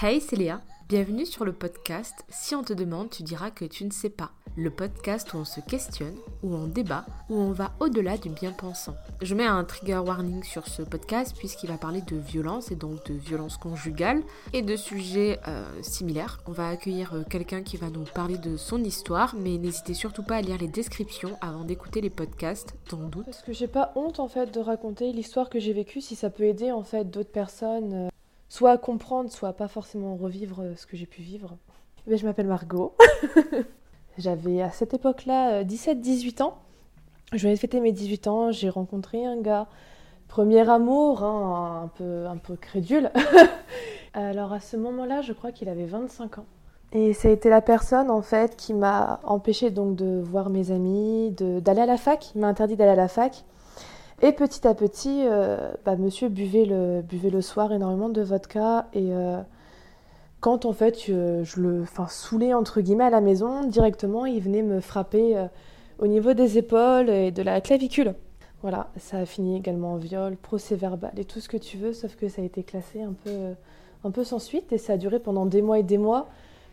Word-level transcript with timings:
Hey, 0.00 0.20
c'est 0.20 0.36
Léa. 0.36 0.60
Bienvenue 0.88 1.26
sur 1.26 1.44
le 1.44 1.52
podcast 1.52 2.24
Si 2.28 2.54
on 2.54 2.62
te 2.62 2.72
demande, 2.72 3.10
tu 3.10 3.24
diras 3.24 3.50
que 3.50 3.64
tu 3.64 3.84
ne 3.84 3.90
sais 3.90 4.10
pas. 4.10 4.30
Le 4.56 4.70
podcast 4.70 5.34
où 5.34 5.38
on 5.38 5.44
se 5.44 5.58
questionne, 5.58 6.14
où 6.44 6.54
on 6.54 6.68
débat, 6.68 7.04
où 7.28 7.34
on 7.34 7.50
va 7.50 7.72
au-delà 7.80 8.16
du 8.16 8.28
bien-pensant. 8.28 8.94
Je 9.20 9.34
mets 9.34 9.44
un 9.44 9.64
trigger 9.64 9.98
warning 9.98 10.44
sur 10.44 10.68
ce 10.68 10.82
podcast 10.82 11.34
puisqu'il 11.36 11.68
va 11.68 11.78
parler 11.78 12.00
de 12.02 12.14
violence 12.14 12.70
et 12.70 12.76
donc 12.76 13.04
de 13.06 13.14
violence 13.14 13.56
conjugale 13.56 14.22
et 14.52 14.62
de 14.62 14.76
sujets 14.76 15.40
euh, 15.48 15.64
similaires. 15.82 16.38
On 16.46 16.52
va 16.52 16.68
accueillir 16.68 17.14
euh, 17.14 17.24
quelqu'un 17.28 17.64
qui 17.64 17.76
va 17.76 17.90
nous 17.90 18.04
parler 18.04 18.38
de 18.38 18.56
son 18.56 18.84
histoire, 18.84 19.34
mais 19.36 19.58
n'hésitez 19.58 19.94
surtout 19.94 20.22
pas 20.22 20.36
à 20.36 20.42
lire 20.42 20.58
les 20.58 20.68
descriptions 20.68 21.36
avant 21.40 21.64
d'écouter 21.64 22.00
les 22.00 22.10
podcasts, 22.10 22.76
dans 22.88 22.98
doute. 22.98 23.24
Parce 23.24 23.42
que 23.42 23.52
j'ai 23.52 23.66
pas 23.66 23.90
honte 23.96 24.20
en 24.20 24.28
fait 24.28 24.54
de 24.54 24.60
raconter 24.60 25.10
l'histoire 25.12 25.50
que 25.50 25.58
j'ai 25.58 25.72
vécue 25.72 26.00
si 26.00 26.14
ça 26.14 26.30
peut 26.30 26.44
aider 26.44 26.70
en 26.70 26.84
fait 26.84 27.10
d'autres 27.10 27.32
personnes. 27.32 28.08
Euh, 28.58 28.74
soit 28.74 28.78
comprendre, 28.78 29.30
soit 29.30 29.52
pas 29.52 29.68
forcément 29.68 30.16
revivre 30.16 30.60
euh, 30.62 30.74
ce 30.76 30.86
que 30.86 30.96
j'ai 30.96 31.06
pu 31.06 31.22
vivre. 31.22 31.56
Mais 32.06 32.16
je 32.16 32.26
m'appelle 32.26 32.46
Margot. 32.46 32.94
J'avais 34.18 34.62
à 34.62 34.70
cette 34.70 34.94
époque-là 34.94 35.60
euh, 35.60 35.64
17-18 35.64 36.42
ans. 36.42 36.54
Je 37.32 37.42
venais 37.42 37.54
de 37.54 37.58
fêter 37.60 37.80
mes 37.80 37.92
18 37.92 38.26
ans, 38.26 38.50
j'ai 38.52 38.70
rencontré 38.70 39.24
un 39.24 39.36
gars. 39.40 39.66
Premier 40.28 40.68
amour, 40.68 41.22
hein, 41.22 41.82
un, 41.84 41.88
peu, 41.88 42.26
un 42.26 42.36
peu 42.36 42.56
crédule. 42.56 43.10
Alors 44.14 44.52
à 44.52 44.60
ce 44.60 44.76
moment-là, 44.76 45.20
je 45.22 45.32
crois 45.32 45.52
qu'il 45.52 45.68
avait 45.68 45.86
25 45.86 46.38
ans. 46.38 46.46
Et 46.92 47.12
ça 47.12 47.28
a 47.28 47.30
été 47.30 47.50
la 47.50 47.60
personne 47.60 48.10
en 48.10 48.22
fait 48.22 48.56
qui 48.56 48.72
m'a 48.72 49.20
empêché 49.24 49.70
donc 49.70 49.94
de 49.94 50.20
voir 50.22 50.48
mes 50.48 50.70
amis, 50.70 51.30
de- 51.32 51.60
d'aller 51.60 51.82
à 51.82 51.86
la 51.86 51.98
fac. 51.98 52.34
Il 52.34 52.40
m'a 52.40 52.48
interdit 52.48 52.76
d'aller 52.76 52.92
à 52.92 52.96
la 52.96 53.08
fac. 53.08 53.44
Et 54.20 54.32
petit 54.32 54.66
à 54.66 54.74
petit, 54.74 55.22
euh, 55.26 55.70
bah, 55.84 55.94
monsieur 55.94 56.28
buvait 56.28 56.64
le, 56.64 57.02
buvait 57.02 57.30
le 57.30 57.40
soir 57.40 57.72
énormément 57.72 58.08
de 58.08 58.20
vodka. 58.20 58.88
Et 58.92 59.12
euh, 59.12 59.40
quand 60.40 60.64
en 60.64 60.72
fait 60.72 61.04
euh, 61.08 61.44
je 61.44 61.60
le 61.60 61.84
saoulais 62.08 62.52
entre 62.52 62.80
guillemets 62.80 63.04
à 63.04 63.10
la 63.10 63.20
maison, 63.20 63.62
directement 63.64 64.26
il 64.26 64.42
venait 64.42 64.62
me 64.62 64.80
frapper 64.80 65.46
au 66.00 66.08
niveau 66.08 66.32
des 66.32 66.58
épaules 66.58 67.10
et 67.10 67.30
de 67.30 67.42
la 67.42 67.60
clavicule. 67.60 68.14
Voilà, 68.62 68.88
ça 68.96 69.18
a 69.18 69.26
fini 69.26 69.56
également 69.56 69.92
en 69.92 69.96
viol, 69.98 70.36
procès 70.36 70.74
verbal 70.74 71.12
et 71.16 71.24
tout 71.24 71.38
ce 71.38 71.48
que 71.48 71.56
tu 71.56 71.76
veux, 71.76 71.92
sauf 71.92 72.16
que 72.16 72.28
ça 72.28 72.42
a 72.42 72.44
été 72.44 72.64
classé 72.64 73.00
un 73.00 73.12
peu, 73.12 73.54
un 74.02 74.10
peu 74.10 74.24
sans 74.24 74.40
suite 74.40 74.72
et 74.72 74.78
ça 74.78 74.94
a 74.94 74.96
duré 74.96 75.20
pendant 75.20 75.46
des 75.46 75.62
mois 75.62 75.78
et 75.78 75.84
des 75.84 75.98
mois 75.98 76.26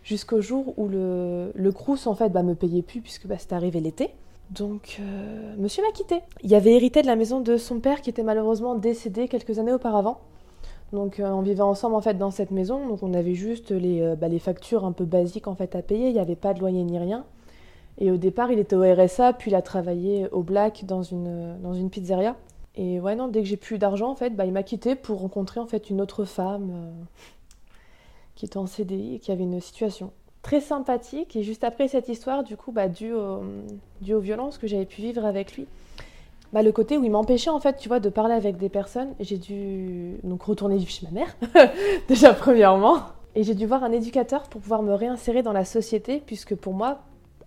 jusqu'au 0.03 0.41
jour 0.41 0.73
où 0.77 0.87
le, 0.87 1.51
le 1.53 1.71
Crous 1.71 2.07
en 2.07 2.15
fait 2.15 2.29
bah, 2.29 2.41
me 2.41 2.55
payait 2.55 2.81
plus 2.81 3.01
puisque 3.01 3.27
bah, 3.27 3.37
c'était 3.37 3.53
arrivé 3.53 3.81
l'été. 3.81 4.09
Donc, 4.51 4.97
euh, 4.99 5.55
monsieur 5.57 5.83
m'a 5.83 5.91
quitté. 5.91 6.21
Il 6.43 6.53
avait 6.53 6.73
hérité 6.73 7.01
de 7.01 7.07
la 7.07 7.15
maison 7.15 7.41
de 7.41 7.57
son 7.57 7.79
père 7.79 8.01
qui 8.01 8.09
était 8.09 8.23
malheureusement 8.23 8.75
décédé 8.75 9.27
quelques 9.27 9.57
années 9.59 9.73
auparavant. 9.73 10.19
Donc, 10.93 11.19
euh, 11.19 11.29
on 11.29 11.41
vivait 11.41 11.61
ensemble 11.61 11.95
en 11.95 12.01
fait 12.01 12.15
dans 12.15 12.31
cette 12.31 12.51
maison. 12.51 12.87
Donc, 12.87 13.01
on 13.01 13.13
avait 13.13 13.33
juste 13.33 13.71
les, 13.71 14.01
euh, 14.01 14.15
bah, 14.15 14.27
factures 14.39 14.85
un 14.85 14.91
peu 14.91 15.05
basiques 15.05 15.47
en 15.47 15.55
fait 15.55 15.75
à 15.75 15.81
payer. 15.81 16.07
Il 16.07 16.13
n'y 16.13 16.19
avait 16.19 16.35
pas 16.35 16.53
de 16.53 16.59
loyer 16.59 16.83
ni 16.83 16.99
rien. 16.99 17.25
Et 17.97 18.11
au 18.11 18.17
départ, 18.17 18.51
il 18.51 18.59
était 18.59 18.75
au 18.75 18.81
RSA, 18.81 19.33
puis 19.33 19.51
il 19.51 19.55
a 19.55 19.61
travaillé 19.61 20.27
au 20.31 20.43
Black 20.43 20.83
dans 20.85 21.01
une, 21.01 21.89
pizzeria. 21.89 22.35
Et 22.75 22.99
ouais, 22.99 23.15
non, 23.15 23.29
dès 23.29 23.41
que 23.41 23.47
j'ai 23.47 23.57
plus 23.57 23.77
d'argent, 23.77 24.11
en 24.11 24.15
fait, 24.15 24.31
bah, 24.31 24.45
il 24.45 24.51
m'a 24.51 24.63
quitté 24.63 24.95
pour 24.95 25.21
rencontrer 25.21 25.61
en 25.61 25.65
fait 25.65 25.89
une 25.89 26.01
autre 26.01 26.25
femme 26.25 26.93
qui 28.35 28.45
était 28.45 28.57
en 28.57 28.67
CDI 28.67 29.15
et 29.15 29.19
qui 29.19 29.31
avait 29.31 29.43
une 29.43 29.61
situation 29.61 30.11
très 30.45 30.61
sympathique. 30.61 31.35
Et 31.35 31.41
juste 31.41 31.63
après 31.63 31.87
cette 31.87 32.07
histoire, 32.07 32.43
du 32.43 32.55
coup, 32.55 32.71
bah, 32.71 32.85
au- 33.01 34.13
aux 34.13 34.19
violences 34.19 34.59
que 34.59 34.67
j'avais 34.67 34.85
pu 34.85 35.01
vivre 35.01 35.25
avec 35.25 35.55
lui, 35.57 35.65
bah, 36.53 36.61
le 36.61 36.71
côté 36.71 36.97
où 36.99 37.03
il 37.03 37.09
m'empêchait, 37.09 37.49
en 37.49 37.59
fait, 37.59 37.77
tu 37.77 37.87
vois, 37.89 37.99
de 37.99 38.09
parler 38.09 38.35
avec 38.35 38.57
des 38.57 38.69
personnes, 38.69 39.09
j'ai 39.19 39.37
dû 39.39 40.17
donc 40.23 40.43
retourner 40.43 40.77
vivre 40.77 40.91
chez 40.91 41.07
ma 41.07 41.11
mère, 41.19 41.35
déjà 42.07 42.33
premièrement. 42.33 42.97
Et 43.33 43.43
j'ai 43.43 43.55
dû 43.55 43.65
voir 43.65 43.83
un 43.83 43.91
éducateur 43.91 44.43
pour 44.43 44.61
pouvoir 44.61 44.83
me 44.83 44.93
réinsérer 44.93 45.41
dans 45.41 45.51
la 45.51 45.65
société, 45.65 46.21
puisque 46.23 46.55
pour 46.55 46.73
moi, 46.73 46.99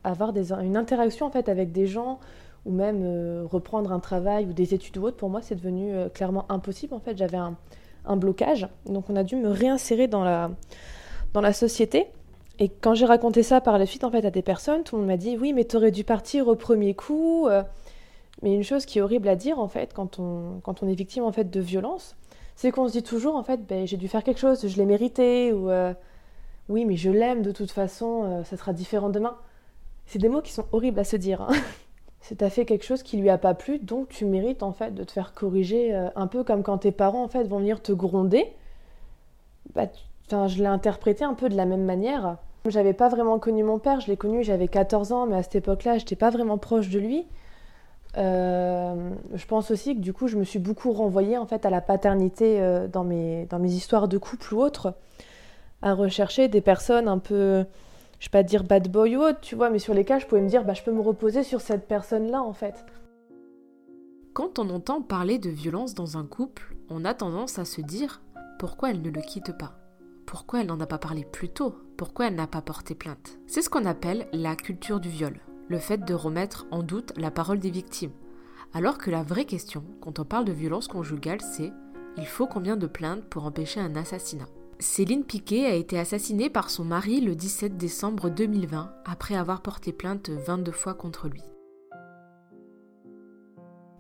avoir 0.03 0.33
des, 0.33 0.53
une 0.53 0.77
interaction, 0.77 1.25
en 1.27 1.31
fait, 1.31 1.49
avec 1.49 1.71
des 1.71 1.87
gens, 1.87 2.19
ou 2.67 2.73
même 2.73 3.03
euh, 3.05 3.45
reprendre 3.49 3.93
un 3.93 4.01
travail 4.01 4.45
ou 4.47 4.53
des 4.53 4.75
études 4.75 4.99
ou 4.99 5.05
autre, 5.05 5.17
pour 5.17 5.31
moi, 5.31 5.41
c'est 5.41 5.55
devenu 5.55 5.93
euh, 5.95 6.09
clairement 6.09 6.45
impossible. 6.49 6.95
En 6.95 6.99
fait, 6.99 7.17
j'avais 7.17 7.39
un, 7.39 7.55
un 8.05 8.17
blocage. 8.17 8.67
Donc, 8.87 9.09
on 9.09 9.15
a 9.17 9.23
dû 9.23 9.37
me 9.37 9.49
réinsérer 9.49 10.09
dans 10.09 10.25
la, 10.25 10.51
dans 11.33 11.41
la 11.41 11.53
société. 11.53 12.09
Et 12.61 12.69
quand 12.69 12.95
j'ai 12.95 13.07
raconté 13.07 13.43
ça 13.43 13.61
par 13.61 13.79
la 13.79 13.87
suite 13.87 14.03
en 14.05 14.11
fait 14.11 14.25
à 14.25 14.31
des 14.31 14.43
personnes, 14.43 14.83
tout 14.83 14.97
le 14.97 15.03
monde 15.03 15.09
m'a 15.09 15.17
dit 15.17 15.37
oui 15.39 15.53
mais 15.53 15.65
t'aurais 15.65 15.93
dû 15.93 16.05
partir 16.05 16.49
au 16.49 16.57
premier 16.57 16.95
coup. 16.95 17.47
euh. 17.49 17.63
Mais 18.43 18.55
une 18.55 18.65
chose 18.65 18.87
qui 18.87 18.99
est 18.99 19.03
horrible 19.03 19.29
à 19.29 19.37
dire 19.37 19.59
en 19.59 19.69
fait 19.69 19.95
quand 19.95 20.19
on, 20.19 20.61
quand 20.63 20.83
on 20.83 20.89
est 20.89 20.95
victime 20.95 21.25
en 21.25 21.33
fait 21.33 21.51
de 21.51 21.61
violence, 21.61 22.17
c'est 22.57 22.71
qu'on 22.73 22.89
se 22.89 22.93
dit 22.93 23.03
toujours 23.03 23.37
en 23.37 23.45
fait 23.45 23.65
ben, 23.67 23.87
j'ai 23.87 23.97
dû 23.97 24.09
faire 24.09 24.25
quelque 24.25 24.41
chose, 24.41 24.67
je 24.67 24.77
l'ai 24.77 24.87
mérité 24.87 25.53
ou 25.53 25.71
euh, 25.71 25.95
oui 26.69 26.85
mais 26.85 26.97
je 26.97 27.11
l'aime 27.11 27.43
de 27.43 27.53
toute 27.53 27.71
façon, 27.71 28.25
euh, 28.25 28.45
ça 28.45 28.57
sera 28.57 28.73
différent 28.73 29.09
demain. 29.11 29.37
C'est 30.07 30.19
des 30.19 30.29
mots 30.29 30.43
qui 30.43 30.53
sont 30.53 30.67
horribles 30.73 30.99
à 30.99 31.05
se 31.05 31.17
dire. 31.17 31.43
Hein. 31.43 31.53
C'est 32.21 32.37
t'as 32.37 32.51
fait 32.51 32.67
quelque 32.67 32.85
chose 32.85 33.03
qui 33.03 33.17
lui 33.17 33.31
a 33.31 33.39
pas 33.39 33.55
plu, 33.55 33.79
donc 33.79 34.09
tu 34.09 34.25
mérites 34.25 34.63
en 34.63 34.73
fait 34.73 34.93
de 34.93 35.05
te 35.05 35.13
faire 35.13 35.33
corriger 35.33 35.95
un 35.95 36.27
peu 36.27 36.43
comme 36.45 36.63
quand 36.63 36.79
tes 36.79 36.91
parents 36.91 37.23
en 37.23 37.29
fait 37.29 37.45
vont 37.45 37.59
venir 37.59 37.81
te 37.81 37.93
gronder. 37.93 38.53
Bah, 39.75 39.87
je 40.31 40.59
l'ai 40.59 40.67
interprété 40.67 41.25
un 41.25 41.35
peu 41.35 41.49
de 41.49 41.57
la 41.57 41.65
même 41.65 41.85
manière. 41.85 42.37
J'avais 42.71 42.93
pas 42.93 43.09
vraiment 43.09 43.39
connu 43.39 43.63
mon 43.63 43.79
père, 43.79 44.01
je 44.01 44.09
l'ai 44.09 44.17
connu, 44.17 44.43
j'avais 44.43 44.69
14 44.69 45.13
ans, 45.13 45.27
mais 45.27 45.37
à 45.37 45.43
cette 45.43 45.57
époque-là, 45.57 45.99
j'étais 45.99 46.17
pas 46.17 46.31
vraiment 46.31 46.59
proche 46.59 46.89
de 46.89 46.99
lui. 46.99 47.27
Euh, 48.17 49.11
je 49.35 49.47
pense 49.47 49.71
aussi 49.71 49.95
que 49.95 50.01
du 50.01 50.13
coup, 50.13 50.29
je 50.29 50.37
me 50.37 50.45
suis 50.45 50.59
beaucoup 50.59 50.93
renvoyée 50.93 51.37
en 51.37 51.47
fait 51.47 51.67
à 51.67 51.71
la 51.71 51.81
paternité 51.81 52.61
euh, 52.61 52.89
dans, 52.89 53.05
mes, 53.05 53.47
dans 53.47 53.59
mes 53.59 53.73
histoires 53.73 54.09
de 54.09 54.19
couple 54.19 54.55
ou 54.55 54.61
autres, 54.61 54.95
à 55.83 55.95
rechercher 55.95 56.49
des 56.49 56.61
personnes 56.61 57.07
un 57.07 57.19
peu, 57.19 57.65
je 58.19 58.27
vais 58.27 58.31
pas 58.31 58.43
dire 58.43 58.65
bad 58.65 58.89
boy 58.91 59.17
ou 59.17 59.23
autre, 59.23 59.41
tu 59.41 59.55
vois, 59.55 59.71
mais 59.71 59.79
sur 59.79 59.95
lesquelles 59.95 60.21
je 60.21 60.27
pouvais 60.27 60.41
me 60.41 60.49
dire, 60.49 60.65
bah, 60.65 60.75
je 60.75 60.83
peux 60.83 60.93
me 60.93 61.01
reposer 61.01 61.43
sur 61.43 61.61
cette 61.61 61.87
personne-là 61.87 62.43
en 62.43 62.53
fait. 62.53 62.85
Quand 64.33 64.59
on 64.59 64.71
entend 64.71 65.03
parler 65.03 65.39
de 65.39 65.51
violence 65.51 65.95
dans 65.95 66.17
un 66.17 66.25
couple, 66.25 66.77
on 66.91 67.05
a 67.05 67.15
tendance 67.15 67.59
à 67.59 67.65
se 67.65 67.81
dire 67.81 68.23
pourquoi 68.59 68.91
elle 68.91 69.03
ne 69.03 69.11
le 69.11 69.21
quitte 69.21 69.57
pas 69.57 69.75
Pourquoi 70.29 70.61
elle 70.61 70.67
n'en 70.67 70.79
a 70.79 70.87
pas 70.87 70.99
parlé 70.99 71.25
plus 71.25 71.49
tôt? 71.49 71.75
Pourquoi 71.97 72.27
elle 72.27 72.35
n'a 72.35 72.47
pas 72.47 72.61
porté 72.61 72.95
plainte? 72.95 73.39
C'est 73.47 73.63
ce 73.63 73.71
qu'on 73.71 73.87
appelle 73.87 74.29
la 74.35 74.57
culture 74.57 75.01
du 75.01 75.09
viol, 75.09 75.41
le 75.69 75.79
fait 75.79 76.05
de 76.05 76.13
remettre 76.13 76.67
en 76.71 76.83
doute 76.83 77.15
la 77.17 77.31
parole 77.31 77.61
des 77.61 77.71
victimes. 77.71 78.13
Alors 78.75 78.99
que 78.99 79.11
la 79.11 79.23
vraie 79.23 79.47
question, 79.47 79.83
quand 80.03 80.19
on 80.19 80.27
parle 80.27 80.45
de 80.45 80.53
violence 80.53 80.87
conjugale, 80.87 81.41
c'est 81.41 81.73
il 82.19 82.27
faut 82.27 82.47
combien 82.47 82.77
de 82.77 82.87
plaintes 82.87 83.25
pour 83.25 83.47
empêcher 83.47 83.81
un 83.81 83.97
assassinat? 83.97 84.49
Céline 84.81 85.25
Piquet 85.25 85.65
a 85.65 85.75
été 85.75 85.99
assassinée 85.99 86.51
par 86.51 86.69
son 86.69 86.85
mari 86.85 87.23
le 87.23 87.35
17 87.35 87.79
décembre 87.79 88.29
2020 88.29 88.93
après 89.07 89.35
avoir 89.35 89.63
porté 89.63 89.95
plainte 89.95 90.29
22 90.29 90.73
fois 90.73 90.93
contre 90.93 91.29
lui. 91.29 91.43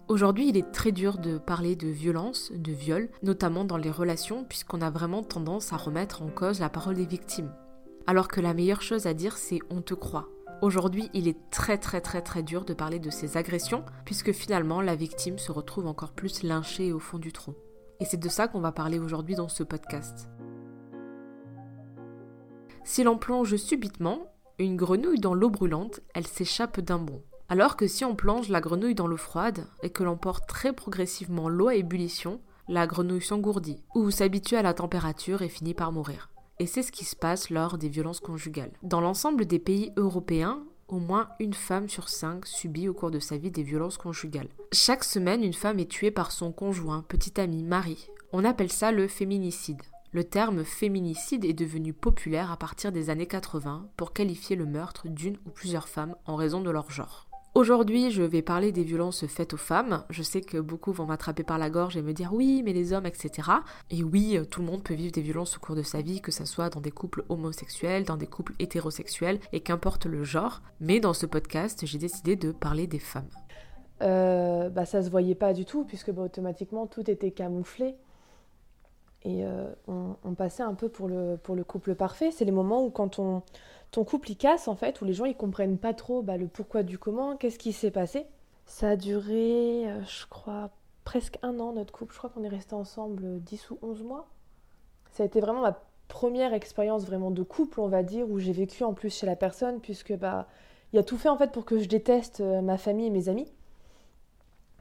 Aujourd'hui, 0.09 0.49
il 0.49 0.57
est 0.57 0.73
très 0.73 0.91
dur 0.91 1.19
de 1.19 1.37
parler 1.37 1.77
de 1.77 1.87
violence, 1.87 2.51
de 2.55 2.73
viol, 2.73 3.11
notamment 3.23 3.67
dans 3.67 3.77
les 3.77 3.91
relations, 3.91 4.43
puisqu'on 4.43 4.81
a 4.81 4.89
vraiment 4.89 5.23
tendance 5.23 5.75
à 5.75 5.77
remettre 5.77 6.23
en 6.23 6.29
cause 6.29 6.61
la 6.61 6.71
parole 6.71 6.95
des 6.95 7.05
victimes. 7.05 7.53
Alors 8.07 8.29
que 8.29 8.41
la 8.41 8.55
meilleure 8.55 8.81
chose 8.81 9.07
à 9.07 9.13
dire, 9.13 9.37
c'est 9.37 9.59
on 9.69 9.83
te 9.83 9.93
croit. 9.93 10.31
Aujourd'hui, 10.63 11.11
il 11.13 11.29
est 11.29 11.37
très 11.51 11.77
très 11.77 12.01
très 12.01 12.23
très 12.23 12.43
dur 12.43 12.65
de 12.65 12.73
parler 12.73 12.99
de 12.99 13.11
ces 13.11 13.37
agressions, 13.37 13.85
puisque 14.07 14.33
finalement 14.33 14.81
la 14.81 14.97
victime 14.97 15.39
se 15.39 15.53
retrouve 15.53 15.87
encore 15.87 16.13
plus 16.13 16.43
lynchée 16.43 16.91
au 16.91 16.99
fond 16.99 17.19
du 17.19 17.31
trou. 17.31 17.55
Et 18.01 18.07
c'est 18.07 18.17
de 18.17 18.31
ça 18.31 18.49
qu'on 18.49 18.61
va 18.61 18.73
parler 18.73 18.99
aujourd'hui 18.99 19.35
dans 19.35 19.49
ce 19.51 19.63
podcast. 19.63 20.31
Si 22.83 23.05
l'on 23.05 23.19
plonge 23.19 23.57
subitement 23.57 24.33
une 24.59 24.77
grenouille 24.77 25.21
dans 25.21 25.35
l'eau 25.35 25.51
brûlante, 25.51 26.01
elle 26.15 26.27
s'échappe 26.27 26.81
d'un 26.81 26.99
bond. 26.99 27.23
Alors 27.51 27.77
que 27.77 27.87
si 27.87 28.05
on 28.05 28.15
plonge 28.15 28.51
la 28.51 28.61
grenouille 28.61 28.95
dans 28.95 29.07
l'eau 29.07 29.17
froide 29.17 29.67
et 29.83 29.89
que 29.89 30.03
l'on 30.05 30.19
porte 30.19 30.47
très 30.47 30.75
progressivement 30.75 31.49
l'eau 31.49 31.69
à 31.69 31.77
ébullition, 31.77 32.43
la 32.69 32.87
grenouille 32.87 33.23
s'engourdit 33.23 33.83
ou 33.95 34.11
s'habitue 34.11 34.57
à 34.57 34.63
la 34.63 34.75
température 34.75 35.41
et 35.41 35.49
finit 35.49 35.73
par 35.73 35.91
mourir. 35.91 36.29
Et 36.59 36.67
c'est 36.67 36.83
ce 36.83 36.93
qui 36.93 37.07
se 37.07 37.17
passe 37.17 37.49
lors 37.49 37.79
des 37.79 37.89
violences 37.89 38.21
conjugales. 38.21 38.73
Dans 38.83 39.01
l'ensemble 39.01 39.47
des 39.47 39.59
pays 39.59 39.93
européens, 39.97 40.63
au 40.89 40.99
moins 40.99 41.31
une 41.41 41.55
femme 41.55 41.89
sur 41.89 42.11
cinq 42.11 42.45
subit 42.47 42.89
au 42.89 42.93
cours 42.93 43.11
de 43.11 43.19
sa 43.19 43.39
vie 43.39 43.51
des 43.51 43.63
violences 43.63 43.97
conjugales. 43.97 44.49
Chaque 44.73 45.05
semaine, 45.05 45.43
une 45.43 45.55
femme 45.55 45.79
est 45.79 45.91
tuée 45.91 46.11
par 46.11 46.33
son 46.33 46.53
conjoint, 46.53 47.03
petit 47.09 47.41
ami, 47.41 47.63
mari. 47.63 48.09
On 48.33 48.45
appelle 48.45 48.73
ça 48.73 48.93
le 48.93 49.09
féminicide. 49.09 49.81
Le 50.13 50.25
terme 50.25 50.65
féminicide 50.65 51.47
est 51.47 51.55
devenu 51.55 51.95
populaire 51.95 52.51
à 52.51 52.59
partir 52.59 52.93
des 52.93 53.09
années 53.09 53.27
80 53.27 53.89
pour 53.97 54.13
qualifier 54.13 54.57
le 54.57 54.67
meurtre 54.67 55.09
d'une 55.09 55.39
ou 55.47 55.51
plusieurs 55.51 55.89
femmes 55.89 56.15
en 56.27 56.37
raison 56.37 56.61
de 56.61 56.71
leur 56.71 56.91
genre. 56.91 57.28
Aujourd'hui, 57.55 58.11
je 58.11 58.23
vais 58.23 58.43
parler 58.43 58.73
des 58.73 58.85
violences 58.85 59.27
faites 59.27 59.55
aux 59.55 59.59
femmes. 59.59 60.05
Je 60.11 60.23
sais 60.23 60.43
que 60.43 60.59
beaucoup 60.59 60.93
vont 60.93 61.07
m'attraper 61.07 61.43
par 61.43 61.59
la 61.59 61.71
gorge 61.71 61.97
et 61.97 62.03
me 62.03 62.13
dire 62.13 62.33
oui, 62.33 62.63
mais 62.65 62.73
les 62.73 62.93
hommes, 62.93 63.07
etc. 63.07 63.49
Et 63.91 64.05
oui, 64.05 64.39
tout 64.51 64.61
le 64.61 64.67
monde 64.67 64.83
peut 64.85 64.95
vivre 64.95 65.13
des 65.13 65.23
violences 65.23 65.57
au 65.57 65.61
cours 65.61 65.75
de 65.75 65.83
sa 65.83 66.03
vie, 66.03 66.21
que 66.21 66.31
ce 66.31 66.45
soit 66.45 66.71
dans 66.71 66.81
des 66.81 66.91
couples 66.91 67.25
homosexuels, 67.29 68.05
dans 68.05 68.17
des 68.17 68.27
couples 68.27 68.55
hétérosexuels, 68.59 69.41
et 69.53 69.61
qu'importe 69.61 70.07
le 70.07 70.25
genre. 70.25 70.63
Mais 70.81 71.01
dans 71.01 71.15
ce 71.15 71.27
podcast, 71.27 71.85
j'ai 71.85 71.99
décidé 71.99 72.37
de 72.37 72.53
parler 72.53 72.87
des 72.87 72.99
femmes. 72.99 73.29
Euh, 74.03 74.69
bah, 74.69 74.85
ça 74.85 75.03
se 75.03 75.11
voyait 75.11 75.35
pas 75.35 75.53
du 75.53 75.65
tout, 75.65 75.85
puisque 75.85 76.13
bah, 76.13 76.23
automatiquement 76.23 76.87
tout 76.87 77.11
était 77.11 77.33
camouflé. 77.33 77.97
Et 79.25 79.45
on, 79.89 80.35
passait 80.35 80.63
un 80.63 80.75
peu 80.75 80.89
pour 80.89 81.09
le, 81.09 81.65
couple 81.65 81.95
parfait. 81.95 82.31
C'est 82.31 82.45
les 82.45 82.53
moments 82.53 82.85
où 82.85 82.91
quand 82.91 83.19
on, 83.19 83.43
ton 83.91 84.05
couple 84.05 84.31
il 84.31 84.37
casse 84.37 84.69
en 84.69 84.77
fait, 84.77 85.01
où 85.01 85.05
les 85.05 85.13
gens 85.13 85.25
ils 85.25 85.37
comprennent 85.37 85.77
pas 85.77 85.93
trop 85.93 86.23
bah, 86.23 86.37
le 86.37 86.47
pourquoi 86.47 86.83
du 86.83 86.99
comment, 86.99 87.37
qu'est-ce 87.37 87.59
qui 87.59 87.73
s'est 87.73 87.91
passé. 87.91 88.27
Ça 88.65 88.91
a 88.91 88.97
duré, 88.97 89.87
je 90.07 90.27
crois, 90.27 90.71
presque 91.05 91.39
un 91.43 91.59
an 91.59 91.73
notre 91.73 91.93
couple. 91.93 92.13
Je 92.13 92.19
crois 92.19 92.31
qu'on 92.31 92.45
est 92.45 92.49
resté 92.49 92.75
ensemble 92.75 93.41
10 93.41 93.71
ou 93.71 93.79
11 93.83 94.03
mois. 94.05 94.29
Ça 95.11 95.25
a 95.25 95.27
été 95.27 95.41
vraiment 95.41 95.63
ma 95.63 95.81
première 96.09 96.55
expérience 96.55 97.05
vraiment 97.05 97.31
de 97.31 97.43
couple, 97.43 97.81
on 97.81 97.89
va 97.89 98.03
dire, 98.03 98.29
où 98.29 98.39
j'ai 98.39 98.53
vécu 98.53 98.85
en 98.85 98.95
plus 98.95 99.15
chez 99.15 99.27
la 99.27 99.37
personne, 99.37 99.81
puisque 99.81 100.15
bah 100.17 100.47
il 100.93 100.99
a 100.99 101.03
tout 101.03 101.19
fait 101.19 101.29
en 101.29 101.37
fait 101.37 101.53
pour 101.53 101.65
que 101.65 101.79
je 101.79 101.89
déteste 101.89 102.41
euh, 102.41 102.63
ma 102.63 102.79
famille 102.79 103.07
et 103.07 103.11
mes 103.11 103.29
amis. 103.29 103.53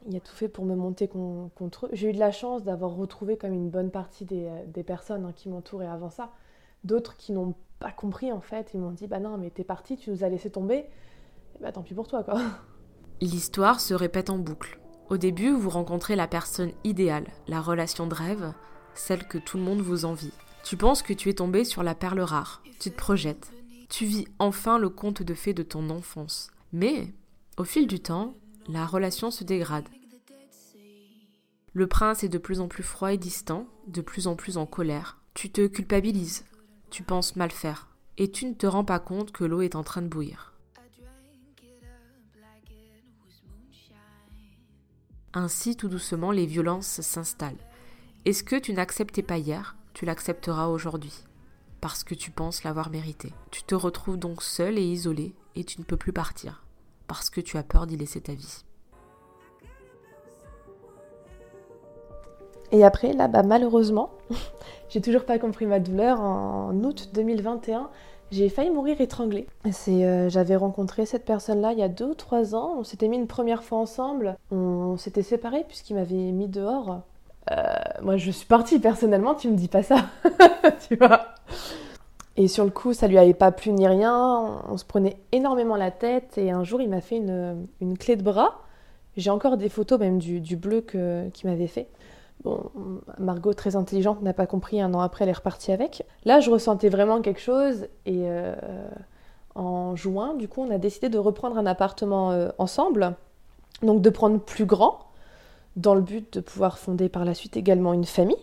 Il 0.06 0.16
a 0.16 0.20
tout 0.20 0.36
fait 0.36 0.48
pour 0.48 0.66
me 0.66 0.76
monter 0.76 1.08
contre 1.08 1.88
eux. 1.88 1.90
J'ai 1.94 2.10
eu 2.10 2.14
de 2.14 2.20
la 2.20 2.32
chance 2.32 2.64
d'avoir 2.64 2.96
retrouvé 2.96 3.38
comme 3.38 3.54
une 3.54 3.70
bonne 3.70 3.92
partie 3.92 4.26
des, 4.26 4.46
euh, 4.46 4.84
personnes 4.84 5.26
hein, 5.26 5.34
qui 5.36 5.50
m'entouraient 5.50 5.88
avant 5.88 6.10
ça. 6.10 6.32
D'autres 6.84 7.18
qui 7.18 7.32
n'ont 7.32 7.56
pas 7.80 7.92
compris 7.92 8.32
en 8.32 8.42
fait, 8.42 8.72
ils 8.74 8.80
m'ont 8.80 8.92
dit 8.92 9.08
bah 9.08 9.20
non 9.20 9.38
mais 9.38 9.50
t'es 9.50 9.64
parti, 9.64 9.98
tu 9.98 10.12
nous 10.12 10.24
as 10.24 10.30
laissé 10.30 10.50
tomber. 10.50 10.86
Et 11.56 11.62
bah 11.62 11.72
tant 11.72 11.82
pis 11.82 11.94
pour 11.94 12.08
toi 12.08 12.24
quoi. 12.24 12.40
L'histoire 13.22 13.80
se 13.80 13.94
répète 13.94 14.30
en 14.30 14.38
boucle. 14.38 14.80
Au 15.10 15.18
début, 15.18 15.52
vous 15.52 15.70
rencontrez 15.70 16.16
la 16.16 16.28
personne 16.28 16.72
idéale, 16.84 17.28
la 17.48 17.62
relation 17.62 18.08
de 18.08 18.14
rêve, 18.14 18.54
celle 18.94 19.26
que 19.28 19.38
tout 19.38 19.58
le 19.58 19.64
monde 19.64 19.82
vous 19.82 20.06
envie. 20.06 20.34
Tu 20.64 20.78
penses 20.78 21.02
que 21.02 21.14
tu 21.14 21.30
es 21.30 21.34
tombé 21.34 21.64
sur 21.64 21.82
la 21.82 21.96
perle 21.96 22.20
rare, 22.20 22.62
tu 22.80 22.92
te 22.92 22.98
projettes, 22.98 23.54
tu 23.90 24.06
vis 24.06 24.28
enfin 24.38 24.78
le 24.78 24.90
conte 24.90 25.24
de 25.24 25.34
fées 25.34 25.54
de 25.54 25.64
ton 25.64 25.90
enfance. 25.90 26.52
Mais, 26.74 27.14
au 27.58 27.64
fil 27.64 27.88
du 27.88 28.02
temps, 28.02 28.36
la 28.68 28.86
relation 28.86 29.32
se 29.32 29.44
dégrade. 29.44 29.88
Le 31.74 31.88
prince 31.88 32.24
est 32.24 32.30
de 32.30 32.38
plus 32.38 32.60
en 32.60 32.68
plus 32.68 32.84
froid 32.84 33.14
et 33.14 33.18
distant, 33.18 33.68
de 33.88 34.02
plus 34.02 34.28
en 34.28 34.36
plus 34.36 34.58
en 34.58 34.66
colère. 34.66 35.20
Tu 35.34 35.52
te 35.52 35.68
culpabilises, 35.68 36.44
tu 36.90 37.04
penses 37.04 37.36
mal 37.36 37.52
faire, 37.52 37.88
et 38.18 38.32
tu 38.32 38.46
ne 38.46 38.54
te 38.54 38.66
rends 38.66 38.86
pas 38.86 39.00
compte 39.00 39.32
que 39.32 39.44
l'eau 39.44 39.62
est 39.62 39.76
en 39.76 39.84
train 39.84 40.02
de 40.02 40.08
bouillir. 40.08 40.54
Ainsi, 45.34 45.76
tout 45.76 45.88
doucement, 45.88 46.32
les 46.32 46.48
violences 46.48 47.02
s'installent. 47.02 47.56
Et 48.26 48.34
ce 48.34 48.44
que 48.44 48.56
tu 48.56 48.74
n'acceptais 48.74 49.22
pas 49.22 49.38
hier, 49.38 49.76
tu 49.94 50.06
l'accepteras 50.06 50.68
aujourd'hui, 50.68 51.14
parce 51.80 52.04
que 52.04 52.16
tu 52.16 52.32
penses 52.32 52.64
l'avoir 52.64 52.90
mérité. 52.90 53.34
Tu 53.52 53.64
te 53.64 53.76
retrouves 53.76 54.18
donc 54.18 54.42
seul 54.42 54.80
et 54.80 54.86
isolé, 54.86 55.36
et 55.56 55.64
tu 55.64 55.80
ne 55.80 55.86
peux 55.86 55.98
plus 55.98 56.14
partir, 56.14 56.64
parce 57.08 57.30
que 57.30 57.42
tu 57.42 57.58
as 57.58 57.64
peur 57.64 57.88
d'y 57.88 57.98
laisser 57.98 58.22
ta 58.22 58.34
vie. 58.34 58.64
Et 62.72 62.84
après, 62.84 63.14
là, 63.14 63.28
bas 63.28 63.44
malheureusement, 63.44 64.12
j'ai 64.90 65.02
toujours 65.02 65.24
pas 65.26 65.40
compris 65.40 65.66
ma 65.66 65.80
douleur. 65.80 66.20
En 66.20 66.74
août 66.84 67.10
2021, 67.14 67.90
j'ai 68.32 68.50
failli 68.50 68.70
mourir 68.70 69.00
étranglée. 69.00 69.48
Euh, 69.88 70.30
j'avais 70.30 70.56
rencontré 70.58 71.06
cette 71.06 71.24
personne-là 71.24 71.72
il 71.72 71.80
y 71.80 71.84
a 71.84 71.90
deux 71.90 72.10
ou 72.10 72.16
trois 72.16 72.56
ans. 72.56 72.76
On 72.78 72.84
s'était 72.84 73.08
mis 73.08 73.18
une 73.18 73.28
première 73.28 73.64
fois 73.64 73.78
ensemble. 73.78 74.36
On 74.52 74.98
s'était 74.98 75.24
séparés 75.24 75.64
puisqu'il 75.68 75.96
m'avait 75.96 76.32
mis 76.32 76.48
dehors 76.48 77.02
euh, 77.52 77.56
moi 78.02 78.18
je 78.18 78.32
suis 78.32 78.46
partie 78.46 78.80
personnellement, 78.80 79.36
tu 79.36 79.50
me 79.50 79.56
dis 79.56 79.68
pas 79.68 79.84
ça, 79.84 80.06
tu 80.88 80.96
vois. 80.96 81.28
Et 82.38 82.48
sur 82.48 82.64
le 82.64 82.70
coup, 82.70 82.94
ça 82.94 83.08
lui 83.08 83.18
avait 83.18 83.34
pas 83.34 83.52
plu 83.52 83.72
ni 83.72 83.88
rien, 83.88 84.62
on, 84.70 84.78
se 84.78 84.86
prenait 84.86 85.18
énormément 85.32 85.76
la 85.76 85.90
tête 85.90 86.38
et 86.38 86.52
un 86.52 86.64
jour 86.64 86.82
il 86.82 86.90
m'a 86.90 87.02
fait 87.02 87.18
une, 87.18 87.68
une, 87.82 87.98
clé 87.98 88.16
de 88.16 88.22
bras. 88.22 88.62
J'ai 89.18 89.32
encore 89.32 89.58
des 89.58 89.70
photos 89.70 90.00
même 90.00 90.20
du, 90.20 90.56
bleu 90.56 90.82
qu'il 90.82 91.50
m'avait 91.50 91.68
fait. 91.68 91.88
Bon, 92.44 92.70
Margot, 93.18 93.56
très 93.56 93.76
intelligente, 93.76 94.22
n'a 94.22 94.34
pas 94.34 94.46
compris, 94.46 94.80
un 94.80 94.94
an 94.94 95.02
après, 95.02 95.24
elle 95.24 95.32
est 95.32 95.34
repartie 95.34 95.72
avec. 95.72 96.06
Là, 96.26 96.40
je 96.40 96.52
ressentais 96.52 96.90
vraiment 96.90 97.22
quelque 97.22 97.42
chose 97.42 97.88
et 98.06 98.30
euh, 98.30 98.54
en 99.56 99.96
juin, 99.96 100.36
du 100.36 100.48
coup, 100.48 100.62
on 100.62 100.70
a 100.70 100.78
décidé 100.78 101.10
de 101.10 101.18
reprendre 101.18 101.58
un 101.58 101.66
appartement 101.66 102.32
euh, 102.32 102.50
ensemble, 102.60 103.16
donc 103.82 104.04
de 104.04 104.10
prendre 104.12 104.40
plus 104.40 104.66
grand 104.66 105.00
dans 105.76 105.96
le 105.96 106.02
but 106.02 106.34
de 106.36 106.40
pouvoir 106.42 106.78
fonder 106.78 107.10
par 107.10 107.26
la 107.26 107.34
suite 107.34 107.58
également 107.58 107.94
une 107.94 108.06
famille. 108.06 108.38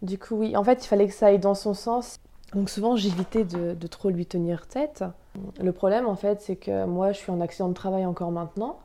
Du 0.00 0.18
coup, 0.18 0.36
oui, 0.36 0.56
en 0.56 0.64
fait, 0.64 0.82
il 0.82 0.88
fallait 0.88 1.06
que 1.06 1.12
ça 1.12 1.26
aille 1.26 1.38
dans 1.38 1.54
son 1.54 1.74
sens. 1.74 2.18
Donc 2.54 2.70
souvent, 2.70 2.96
j'évitais 2.96 3.44
de, 3.44 3.86
trop 3.86 4.10
lui 4.10 4.26
tenir 4.26 4.66
tête. 4.66 5.04
Le 5.60 5.72
problème, 5.72 6.06
en 6.06 6.16
fait, 6.16 6.40
c'est 6.40 6.56
que 6.56 6.86
moi, 6.86 7.12
je 7.12 7.18
suis 7.18 7.30
en 7.30 7.40
accident 7.40 7.68
de 7.68 7.74
travail 7.74 8.06
encore 8.06 8.30
maintenant. 8.30 8.78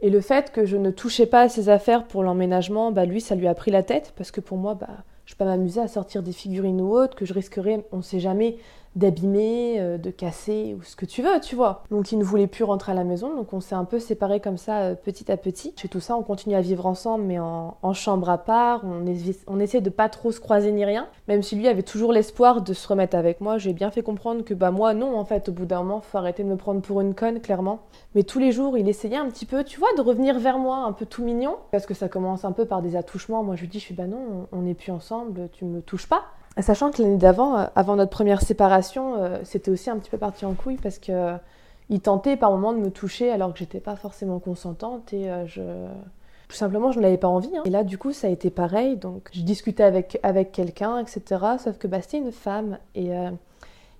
Et 0.00 0.10
le 0.10 0.20
fait 0.20 0.52
que 0.52 0.66
je 0.66 0.76
ne 0.76 0.90
touchais 0.90 1.26
pas 1.26 1.42
à 1.42 1.48
ses 1.48 1.68
affaires 1.68 2.04
pour 2.04 2.22
l'emménagement, 2.22 2.92
bah, 2.92 3.06
lui, 3.06 3.20
ça 3.20 3.34
lui 3.34 3.46
a 3.46 3.54
pris 3.54 3.70
la 3.70 3.82
tête. 3.82 4.12
Parce 4.16 4.30
que 4.30 4.40
pour 4.40 4.58
moi, 4.58 4.74
bah, 4.74 4.88
je 5.24 5.32
ne 5.32 5.36
peux 5.36 5.44
pas 5.44 5.50
m'amuser 5.50 5.80
à 5.80 5.88
sortir 5.88 6.22
des 6.22 6.32
figurines 6.32 6.80
ou 6.80 6.94
autres, 6.96 7.16
que 7.16 7.24
je 7.24 7.32
risquerais, 7.32 7.84
on 7.92 7.98
ne 7.98 8.02
sait 8.02 8.20
jamais, 8.20 8.56
d'abîmer, 8.96 9.76
euh, 9.78 9.98
de 9.98 10.10
casser 10.10 10.74
ou 10.78 10.82
ce 10.82 10.96
que 10.96 11.06
tu 11.06 11.22
veux, 11.22 11.40
tu 11.40 11.54
vois. 11.54 11.84
Donc 11.90 12.10
il 12.12 12.18
ne 12.18 12.24
voulait 12.24 12.46
plus 12.46 12.64
rentrer 12.64 12.92
à 12.92 12.94
la 12.94 13.04
maison, 13.04 13.36
donc 13.36 13.52
on 13.52 13.60
s'est 13.60 13.74
un 13.74 13.84
peu 13.84 14.00
séparés 14.00 14.40
comme 14.40 14.56
ça 14.56 14.80
euh, 14.80 14.94
petit 14.94 15.30
à 15.30 15.36
petit. 15.36 15.74
Chez 15.76 15.88
tout 15.88 16.00
ça, 16.00 16.16
on 16.16 16.22
continue 16.22 16.54
à 16.54 16.60
vivre 16.60 16.86
ensemble, 16.86 17.24
mais 17.24 17.38
en, 17.38 17.76
chambre 17.92 18.28
à 18.28 18.38
part. 18.38 18.82
On, 18.84 19.04
on, 19.46 19.60
essaie 19.60 19.80
de 19.80 19.90
pas 19.90 20.08
trop 20.08 20.32
se 20.32 20.40
croiser 20.40 20.72
ni 20.72 20.84
rien, 20.84 21.08
même 21.28 21.42
si 21.42 21.56
lui 21.56 21.68
avait 21.68 21.82
toujours 21.82 22.12
l'espoir 22.12 22.62
de 22.62 22.72
se 22.72 22.88
remettre 22.88 23.16
avec 23.16 23.40
moi. 23.40 23.58
J'ai 23.58 23.72
bien 23.72 23.90
fait 23.90 24.02
comprendre 24.02 24.44
que 24.44 24.54
bah 24.54 24.70
moi 24.70 24.92
non, 24.92 25.16
en 25.16 25.24
fait, 25.24 25.48
au 25.48 25.52
bout 25.52 25.66
d'un 25.66 25.82
moment, 25.82 26.00
faut 26.00 26.18
arrêter 26.18 26.42
de 26.42 26.48
me 26.48 26.56
prendre 26.56 26.80
pour 26.80 27.00
une 27.00 27.14
conne, 27.14 27.40
clairement. 27.40 27.80
Mais 28.14 28.22
tous 28.22 28.38
les 28.38 28.52
jours, 28.52 28.76
il 28.76 28.88
essayait 28.88 29.16
un 29.16 29.28
petit 29.28 29.46
peu, 29.46 29.62
tu 29.62 29.78
vois, 29.78 29.88
de 29.96 30.00
revenir 30.00 30.38
vers 30.38 30.58
moi, 30.58 30.78
un 30.78 30.92
peu 30.92 31.06
tout 31.06 31.22
mignon, 31.22 31.56
parce 31.70 31.86
que 31.86 31.94
ça 31.94 32.08
commence 32.08 32.44
un 32.44 32.52
peu 32.52 32.64
par 32.64 32.82
des 32.82 32.96
attouchements. 32.96 33.42
Moi, 33.42 33.56
je 33.56 33.62
lui 33.62 33.68
dis, 33.68 33.78
je 33.78 33.84
suis 33.84 33.94
bah 33.94 34.06
non, 34.06 34.48
on 34.52 34.62
n'est 34.62 34.74
plus 34.74 34.92
ensemble, 34.92 35.48
tu 35.52 35.64
me 35.64 35.80
touches 35.80 36.08
pas. 36.08 36.24
Sachant 36.58 36.90
que 36.90 37.02
l'année 37.02 37.18
d'avant, 37.18 37.58
euh, 37.58 37.64
avant 37.74 37.96
notre 37.96 38.10
première 38.10 38.40
séparation, 38.40 39.16
euh, 39.16 39.38
c'était 39.44 39.70
aussi 39.70 39.90
un 39.90 39.98
petit 39.98 40.08
peu 40.08 40.16
parti 40.16 40.46
en 40.46 40.54
couille 40.54 40.78
parce 40.78 40.98
que 40.98 41.12
euh, 41.12 41.98
tentait 42.02 42.36
par 42.36 42.50
moments 42.50 42.72
de 42.72 42.78
me 42.78 42.90
toucher 42.90 43.30
alors 43.30 43.52
que 43.52 43.58
j'étais 43.58 43.80
pas 43.80 43.94
forcément 43.94 44.38
consentante 44.38 45.12
et 45.12 45.28
je 45.46 45.62
tout 46.48 46.56
simplement 46.56 46.92
je 46.92 47.00
n'avais 47.00 47.18
pas 47.18 47.28
envie. 47.28 47.54
Hein. 47.56 47.62
Et 47.66 47.70
là 47.70 47.84
du 47.84 47.98
coup 47.98 48.12
ça 48.12 48.28
a 48.28 48.30
été 48.30 48.50
pareil, 48.50 48.96
donc 48.96 49.28
je 49.32 49.42
discutais 49.42 49.82
avec 49.82 50.18
avec 50.22 50.50
quelqu'un, 50.50 50.98
etc. 50.98 51.22
Sauf 51.62 51.76
que 51.76 51.86
bah, 51.86 52.00
c'était 52.00 52.18
une 52.18 52.32
femme 52.32 52.78
et 52.94 53.10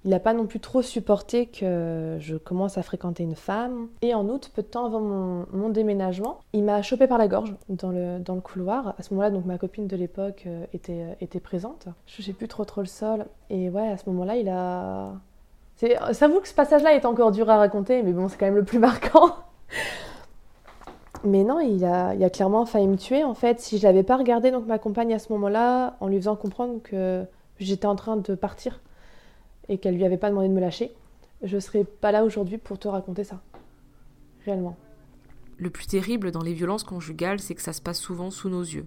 il 0.06 0.10
n'a 0.10 0.20
pas 0.20 0.32
non 0.32 0.46
plus 0.46 0.60
trop 0.60 0.82
supporté 0.82 1.46
que 1.46 2.16
je 2.20 2.36
commence 2.36 2.78
à 2.78 2.82
fréquenter 2.84 3.24
une 3.24 3.34
femme. 3.34 3.88
Et 4.02 4.14
en 4.14 4.28
août, 4.28 4.52
peu 4.54 4.62
de 4.62 4.68
temps 4.68 4.86
avant 4.86 5.00
mon, 5.00 5.68
déménagement, 5.68 6.38
il 6.52 6.62
m'a 6.62 6.80
chopé 6.80 7.08
par 7.08 7.18
la 7.18 7.26
gorge 7.26 7.56
dans 7.68 7.90
le, 7.90 8.40
couloir. 8.40 8.94
À 8.98 9.02
ce 9.02 9.12
moment-là, 9.12 9.30
donc 9.30 9.46
ma 9.46 9.58
copine 9.58 9.88
de 9.88 9.96
l'époque 9.96 10.44
euh, 10.46 10.64
était, 10.72 11.02
euh, 11.02 11.14
était 11.20 11.40
présente. 11.40 11.88
Je 12.06 12.22
sais 12.22 12.32
plus 12.32 12.46
trop 12.46 12.64
trop 12.64 12.82
le 12.82 12.86
sol. 12.86 13.26
Et 13.50 13.68
ouais, 13.68 13.88
à 13.88 13.96
ce 13.96 14.08
moment-là, 14.10 14.36
il 14.36 14.48
a... 14.48 15.14
Ça 16.12 16.28
vous 16.28 16.40
que 16.40 16.46
ce 16.46 16.54
passage-là 16.54 16.94
est 16.94 17.04
encore 17.04 17.32
dur 17.32 17.50
à 17.50 17.56
raconter, 17.56 18.04
mais 18.04 18.12
bon, 18.12 18.28
c'est 18.28 18.38
quand 18.38 18.46
même 18.46 18.54
le 18.54 18.64
plus 18.64 18.78
marquant. 18.80 19.34
Mais 21.24 21.42
non, 21.42 21.58
il 21.58 21.84
a, 21.84 22.14
il 22.14 22.22
a 22.22 22.30
clairement 22.30 22.64
failli 22.64 22.86
me 22.86 22.96
tuer. 22.96 23.24
En 23.24 23.34
fait, 23.34 23.58
si 23.58 23.78
je 23.78 23.84
n'avais 23.84 24.04
pas 24.04 24.16
regardé 24.16 24.52
donc 24.52 24.66
ma 24.66 24.78
compagne 24.78 25.12
à 25.12 25.18
ce 25.18 25.32
moment-là, 25.32 25.96
en 25.98 26.06
lui 26.06 26.16
faisant 26.18 26.36
comprendre 26.36 26.80
que 26.80 27.24
j'étais 27.58 27.86
en 27.86 27.96
train 27.96 28.16
de 28.16 28.34
partir, 28.36 28.78
et 29.68 29.78
qu'elle 29.78 29.96
lui 29.96 30.04
avait 30.04 30.16
pas 30.16 30.30
demandé 30.30 30.48
de 30.48 30.52
me 30.52 30.60
lâcher, 30.60 30.92
je 31.42 31.58
serais 31.58 31.84
pas 31.84 32.12
là 32.12 32.24
aujourd'hui 32.24 32.58
pour 32.58 32.78
te 32.78 32.88
raconter 32.88 33.24
ça. 33.24 33.40
Réellement. 34.44 34.76
Le 35.58 35.70
plus 35.70 35.86
terrible 35.86 36.30
dans 36.30 36.42
les 36.42 36.52
violences 36.52 36.84
conjugales, 36.84 37.40
c'est 37.40 37.54
que 37.54 37.62
ça 37.62 37.72
se 37.72 37.80
passe 37.80 37.98
souvent 37.98 38.30
sous 38.30 38.48
nos 38.48 38.62
yeux. 38.62 38.86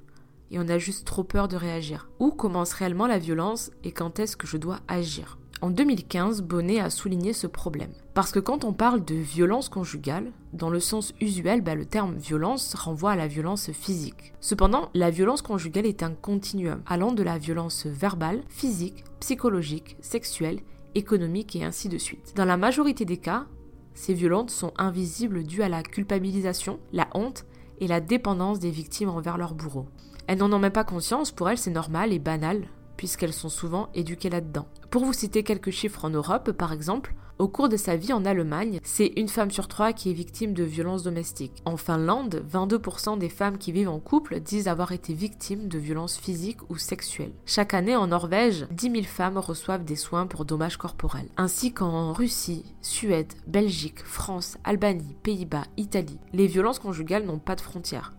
Et 0.52 0.60
on 0.60 0.68
a 0.68 0.78
juste 0.78 1.06
trop 1.06 1.24
peur 1.24 1.48
de 1.48 1.56
réagir. 1.56 2.10
Où 2.20 2.32
commence 2.32 2.74
réellement 2.74 3.08
la 3.08 3.20
violence 3.20 3.72
et 3.84 3.92
quand 3.92 4.20
est-ce 4.20 4.38
que 4.38 4.48
je 4.48 4.58
dois 4.58 4.80
agir? 4.88 5.38
En 5.62 5.70
2015, 5.70 6.42
Bonnet 6.42 6.80
a 6.80 6.90
souligné 6.90 7.34
ce 7.34 7.48
problème. 7.48 7.92
Parce 8.20 8.34
que 8.34 8.40
quand 8.40 8.66
on 8.66 8.74
parle 8.74 9.06
de 9.06 9.16
violence 9.16 9.70
conjugale, 9.70 10.34
dans 10.52 10.70
le 10.70 10.82
sens 10.82 11.14
usuel, 11.22 11.62
bah, 11.62 11.74
le 11.74 11.86
terme 11.86 12.18
violence 12.18 12.76
renvoie 12.76 13.12
à 13.12 13.16
la 13.16 13.28
violence 13.28 13.72
physique. 13.72 14.34
Cependant, 14.42 14.90
la 14.94 15.10
violence 15.10 15.42
conjugale 15.42 15.86
est 15.86 16.04
un 16.04 16.12
continuum 16.12 16.82
allant 16.86 17.14
de 17.14 17.24
la 17.24 17.38
violence 17.38 17.86
verbale, 17.86 18.42
physique, 18.50 19.06
psychologique, 19.22 19.96
sexuelle, 20.02 20.60
économique 20.96 21.56
et 21.56 21.64
ainsi 21.64 21.88
de 21.88 21.98
suite. 21.98 22.34
Dans 22.36 22.44
la 22.44 22.58
majorité 22.58 23.06
des 23.06 23.16
cas, 23.16 23.46
ces 23.94 24.14
violences 24.14 24.52
sont 24.52 24.74
invisibles 24.78 25.44
dues 25.46 25.64
à 25.64 25.70
la 25.70 25.82
culpabilisation, 25.82 26.82
la 26.92 27.08
honte 27.14 27.46
et 27.80 27.88
la 27.88 28.02
dépendance 28.02 28.60
des 28.60 28.70
victimes 28.70 29.08
envers 29.08 29.38
leur 29.38 29.54
bourreau. 29.54 29.86
Elles 30.28 30.40
n'en 30.40 30.52
ont 30.52 30.60
même 30.60 30.74
pas 30.74 30.84
conscience, 30.84 31.32
pour 31.32 31.50
elles 31.50 31.58
c'est 31.58 31.72
normal 31.72 32.12
et 32.12 32.20
banal, 32.20 32.68
puisqu'elles 32.98 33.32
sont 33.32 33.48
souvent 33.48 33.88
éduquées 33.94 34.30
là-dedans. 34.30 34.68
Pour 34.90 35.06
vous 35.06 35.14
citer 35.14 35.44
quelques 35.44 35.72
chiffres 35.72 36.04
en 36.04 36.10
Europe, 36.10 36.52
par 36.52 36.74
exemple, 36.74 37.16
au 37.40 37.48
cours 37.48 37.70
de 37.70 37.78
sa 37.78 37.96
vie 37.96 38.12
en 38.12 38.26
Allemagne, 38.26 38.82
c'est 38.84 39.14
une 39.16 39.30
femme 39.30 39.50
sur 39.50 39.70
trois 39.70 39.94
qui 39.94 40.12
est 40.12 40.14
victime 40.14 40.54
de 40.54 40.64
violences 40.64 41.04
domestiques. 41.04 41.64
En 41.64 41.78
Finlande, 41.78 42.44
22% 42.52 43.18
des 43.18 43.30
femmes 43.30 43.58
qui 43.58 43.72
vivent 43.72 43.90
en 43.90 44.00
couple 44.00 44.42
disent 44.42 44.68
avoir 44.68 44.92
été 44.92 45.14
victimes 45.14 45.70
de 45.70 45.80
violences 45.80 46.18
physiques 46.18 46.70
ou 46.70 46.78
sexuelles. 46.78 47.32
Chaque 47.46 47.74
année 47.74 47.96
en 47.96 48.08
Norvège, 48.08 48.68
10 48.72 48.92
000 48.92 49.04
femmes 49.04 49.38
reçoivent 49.38 49.86
des 49.86 49.96
soins 49.96 50.28
pour 50.28 50.44
dommages 50.44 50.76
corporels. 50.76 51.30
Ainsi 51.38 51.72
qu'en 51.74 52.12
Russie, 52.12 52.66
Suède, 52.82 53.34
Belgique, 53.48 54.04
France, 54.04 54.58
Albanie, 54.66 55.16
Pays-Bas, 55.24 55.64
Italie, 55.78 56.20
les 56.34 56.48
violences 56.48 56.80
conjugales 56.80 57.26
n'ont 57.26 57.40
pas 57.40 57.56
de 57.56 57.62
frontières. 57.62 58.14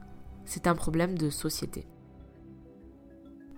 C'est 0.46 0.66
un 0.66 0.74
problème 0.74 1.18
de 1.18 1.28
société. 1.28 1.86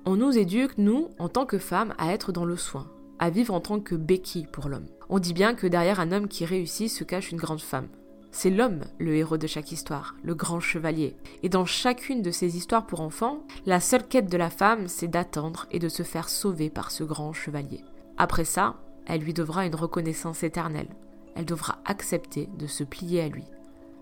On 0.05 0.17
nous 0.17 0.37
éduque, 0.37 0.77
nous, 0.79 1.11
en 1.21 1.29
tant 1.29 1.47
que 1.47 1.59
femmes, 1.59 1.95
à 1.99 2.13
être 2.13 2.33
dans 2.33 2.45
le 2.45 2.57
soin, 2.57 2.89
à 3.23 3.31
vivre 3.31 3.55
en 3.55 3.61
tant 3.61 3.79
que 3.79 3.95
béquille 3.95 4.49
pour 4.51 4.69
l'homme. 4.69 4.89
On 5.09 5.21
dit 5.21 5.33
bien 5.33 5.55
que 5.55 5.69
derrière 5.69 6.01
un 6.01 6.11
homme 6.11 6.27
qui 6.27 6.45
réussit 6.45 6.91
se 6.91 7.05
cache 7.05 7.31
une 7.31 7.39
grande 7.39 7.61
femme. 7.61 7.87
C'est 8.33 8.51
l'homme, 8.51 8.81
le 8.99 9.15
héros 9.15 9.37
de 9.37 9.47
chaque 9.47 9.71
histoire, 9.71 10.17
le 10.25 10.35
grand 10.35 10.59
chevalier. 10.59 11.15
Et 11.45 11.49
dans 11.49 11.65
chacune 11.65 12.23
de 12.23 12.33
ces 12.33 12.57
histoires 12.57 12.85
pour 12.85 13.01
enfants, 13.01 13.47
la 13.65 13.79
seule 13.79 14.09
quête 14.09 14.29
de 14.29 14.37
la 14.37 14.51
femme, 14.51 14.89
c'est 14.89 15.07
d'attendre 15.07 15.69
et 15.71 15.79
de 15.79 15.89
se 15.89 16.03
faire 16.03 16.29
sauver 16.29 16.69
par 16.69 16.91
ce 16.91 17.05
grand 17.05 17.33
chevalier. 17.33 17.85
Après 18.17 18.45
ça, 18.45 18.81
elle 19.07 19.21
lui 19.21 19.35
devra 19.35 19.67
une 19.67 19.77
reconnaissance 19.77 20.43
éternelle. 20.43 20.91
Elle 21.37 21.47
devra 21.47 21.79
accepter 21.85 22.49
de 22.59 22.67
se 22.67 22.83
plier 22.83 23.21
à 23.21 23.29
lui. 23.29 23.45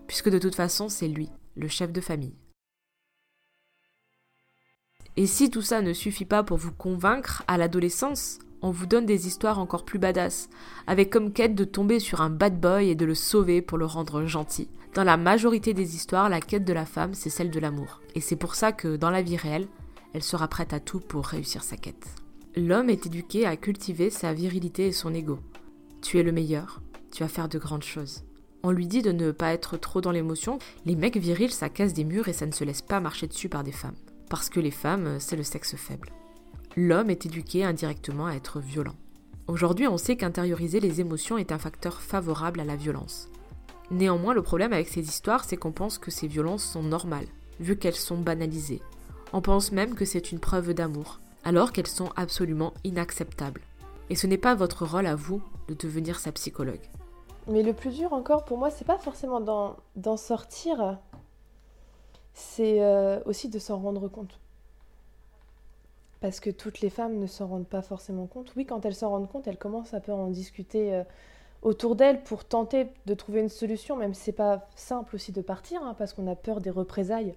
Puisque 0.07 0.31
de 0.31 0.39
toute 0.39 0.55
façon, 0.55 0.89
c'est 0.89 1.07
lui, 1.07 1.29
le 1.55 1.67
chef 1.67 1.91
de 1.91 2.01
famille. 2.01 2.39
Et 5.15 5.27
si 5.27 5.51
tout 5.51 5.61
ça 5.61 5.83
ne 5.83 5.93
suffit 5.93 6.25
pas 6.25 6.41
pour 6.41 6.57
vous 6.57 6.71
convaincre, 6.71 7.43
à 7.47 7.59
l'adolescence, 7.59 8.39
on 8.61 8.71
vous 8.71 8.85
donne 8.85 9.05
des 9.05 9.27
histoires 9.27 9.59
encore 9.59 9.85
plus 9.85 9.99
badass, 9.99 10.49
avec 10.87 11.09
comme 11.09 11.33
quête 11.33 11.55
de 11.55 11.63
tomber 11.63 11.99
sur 11.99 12.21
un 12.21 12.29
bad 12.29 12.59
boy 12.59 12.89
et 12.89 12.95
de 12.95 13.05
le 13.05 13.15
sauver 13.15 13.61
pour 13.61 13.77
le 13.77 13.85
rendre 13.85 14.25
gentil. 14.25 14.69
Dans 14.93 15.03
la 15.03 15.17
majorité 15.17 15.73
des 15.73 15.95
histoires, 15.95 16.29
la 16.29 16.41
quête 16.41 16.65
de 16.65 16.73
la 16.73 16.85
femme, 16.85 17.13
c'est 17.13 17.29
celle 17.29 17.49
de 17.49 17.59
l'amour. 17.59 18.01
Et 18.13 18.21
c'est 18.21 18.35
pour 18.35 18.55
ça 18.55 18.71
que, 18.71 18.97
dans 18.97 19.09
la 19.09 19.21
vie 19.21 19.37
réelle, 19.37 19.67
elle 20.13 20.23
sera 20.23 20.47
prête 20.47 20.73
à 20.73 20.79
tout 20.79 20.99
pour 20.99 21.25
réussir 21.25 21.63
sa 21.63 21.77
quête. 21.77 22.07
L'homme 22.55 22.89
est 22.89 23.05
éduqué 23.05 23.45
à 23.45 23.55
cultiver 23.55 24.09
sa 24.09 24.33
virilité 24.33 24.87
et 24.87 24.91
son 24.91 25.13
ego. 25.13 25.39
Tu 26.01 26.19
es 26.19 26.23
le 26.23 26.33
meilleur, 26.33 26.81
tu 27.11 27.23
vas 27.23 27.29
faire 27.29 27.47
de 27.47 27.57
grandes 27.57 27.83
choses. 27.83 28.23
On 28.63 28.71
lui 28.71 28.85
dit 28.85 29.01
de 29.01 29.11
ne 29.11 29.31
pas 29.31 29.53
être 29.53 29.77
trop 29.77 30.01
dans 30.01 30.11
l'émotion. 30.11 30.59
Les 30.85 30.95
mecs 30.95 31.17
virils, 31.17 31.51
ça 31.51 31.69
casse 31.69 31.93
des 31.93 32.03
murs 32.03 32.27
et 32.27 32.33
ça 32.33 32.45
ne 32.45 32.51
se 32.51 32.63
laisse 32.63 32.81
pas 32.81 32.99
marcher 32.99 33.27
dessus 33.27 33.49
par 33.49 33.63
des 33.63 33.71
femmes. 33.71 33.95
Parce 34.29 34.49
que 34.49 34.59
les 34.59 34.71
femmes, 34.71 35.19
c'est 35.19 35.37
le 35.37 35.43
sexe 35.43 35.75
faible 35.75 36.09
l'homme 36.77 37.09
est 37.09 37.25
éduqué 37.25 37.63
indirectement 37.65 38.27
à 38.27 38.33
être 38.33 38.59
violent. 38.59 38.95
Aujourd'hui, 39.47 39.87
on 39.87 39.97
sait 39.97 40.15
qu'intérioriser 40.15 40.79
les 40.79 41.01
émotions 41.01 41.37
est 41.37 41.51
un 41.51 41.57
facteur 41.57 42.01
favorable 42.01 42.59
à 42.59 42.63
la 42.63 42.75
violence. 42.75 43.29
Néanmoins, 43.89 44.33
le 44.33 44.41
problème 44.41 44.71
avec 44.71 44.87
ces 44.87 45.01
histoires, 45.01 45.43
c'est 45.43 45.57
qu'on 45.57 45.73
pense 45.73 45.97
que 45.97 46.11
ces 46.11 46.27
violences 46.27 46.63
sont 46.63 46.83
normales, 46.83 47.27
vu 47.59 47.77
qu'elles 47.77 47.95
sont 47.95 48.17
banalisées. 48.17 48.81
On 49.33 49.41
pense 49.41 49.71
même 49.71 49.95
que 49.95 50.05
c'est 50.05 50.31
une 50.31 50.39
preuve 50.39 50.73
d'amour, 50.73 51.19
alors 51.43 51.73
qu'elles 51.73 51.87
sont 51.87 52.09
absolument 52.15 52.73
inacceptables. 52.83 53.61
Et 54.09 54.15
ce 54.15 54.27
n'est 54.27 54.37
pas 54.37 54.55
votre 54.55 54.85
rôle 54.85 55.07
à 55.07 55.15
vous 55.15 55.41
de 55.67 55.73
devenir 55.73 56.19
sa 56.19 56.31
psychologue. 56.31 56.89
Mais 57.47 57.63
le 57.63 57.73
plus 57.73 57.95
dur 57.95 58.13
encore 58.13 58.45
pour 58.45 58.57
moi, 58.57 58.69
c'est 58.69 58.85
pas 58.85 58.97
forcément 58.97 59.41
d'en 59.41 60.17
sortir, 60.17 60.99
c'est 62.33 62.81
euh, 62.81 63.19
aussi 63.25 63.49
de 63.49 63.59
s'en 63.59 63.79
rendre 63.79 64.07
compte 64.07 64.40
parce 66.21 66.39
que 66.39 66.51
toutes 66.51 66.81
les 66.81 66.91
femmes 66.91 67.17
ne 67.17 67.25
s'en 67.25 67.47
rendent 67.47 67.67
pas 67.67 67.81
forcément 67.81 68.27
compte. 68.27 68.53
Oui, 68.55 68.65
quand 68.65 68.85
elles 68.85 68.95
s'en 68.95 69.09
rendent 69.09 69.29
compte, 69.29 69.47
elles 69.47 69.57
commencent 69.57 69.95
à 69.95 69.99
peu 69.99 70.13
en 70.13 70.27
discuter 70.27 70.93
euh, 70.93 71.03
autour 71.63 71.95
d'elles 71.95 72.23
pour 72.23 72.45
tenter 72.45 72.87
de 73.07 73.13
trouver 73.15 73.41
une 73.41 73.49
solution, 73.49 73.97
même 73.97 74.13
si 74.13 74.21
c'est 74.21 74.31
pas 74.31 74.69
simple 74.75 75.15
aussi 75.15 75.31
de 75.31 75.41
partir, 75.41 75.83
hein, 75.83 75.95
parce 75.97 76.13
qu'on 76.13 76.27
a 76.27 76.35
peur 76.35 76.61
des 76.61 76.69
représailles. 76.69 77.33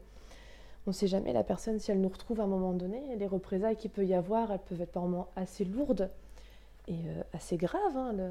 On 0.87 0.91
ne 0.91 0.95
sait 0.95 1.07
jamais 1.07 1.33
la 1.33 1.43
personne 1.43 1.79
si 1.81 1.91
elle 1.91 2.01
nous 2.03 2.11
retrouve 2.11 2.41
à 2.41 2.45
un 2.45 2.47
moment 2.47 2.75
donné. 2.75 3.17
Les 3.17 3.27
représailles 3.27 3.77
qu'il 3.77 3.91
peut 3.91 4.05
y 4.05 4.13
avoir, 4.13 4.53
elles 4.53 4.61
peuvent 4.61 4.83
être 4.83 4.93
par 4.93 5.05
moments 5.05 5.29
assez 5.35 5.65
lourdes 5.65 6.11
et 6.87 6.93
euh, 6.93 7.23
assez 7.33 7.57
graves. 7.57 7.97
Hein, 7.97 8.13
le... 8.13 8.29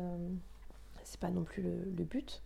C'est 1.04 1.20
pas 1.20 1.32
non 1.32 1.44
plus 1.44 1.64
le, 1.64 2.04
but, 2.04 2.42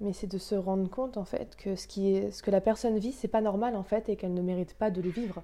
mais 0.00 0.12
c'est 0.12 0.28
de 0.28 0.38
se 0.38 0.54
rendre 0.54 0.88
compte 0.88 1.16
en 1.16 1.24
fait 1.24 1.56
que 1.56 1.74
ce, 1.74 1.88
ce 2.30 2.42
que 2.42 2.50
la 2.50 2.60
personne 2.60 2.96
vit, 2.98 3.10
c'est 3.10 3.26
pas 3.26 3.40
normal 3.40 3.74
en 3.74 3.82
fait 3.82 4.08
et 4.08 4.16
qu'elle 4.16 4.34
ne 4.34 4.42
mérite 4.42 4.74
pas 4.74 4.90
de 4.90 5.00
le 5.00 5.10
vivre 5.10 5.42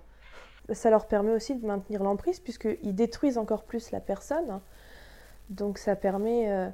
ça 0.70 0.90
leur 0.90 1.06
permet 1.06 1.32
aussi 1.32 1.54
de 1.56 1.66
maintenir 1.66 2.02
l'emprise 2.02 2.40
puisqu'ils 2.40 2.94
détruisent 2.94 3.38
encore 3.38 3.64
plus 3.64 3.90
la 3.90 4.00
personne. 4.00 4.60
Donc 5.50 5.78
ça 5.78 5.96
permet 5.96 6.50
euh, 6.50 6.68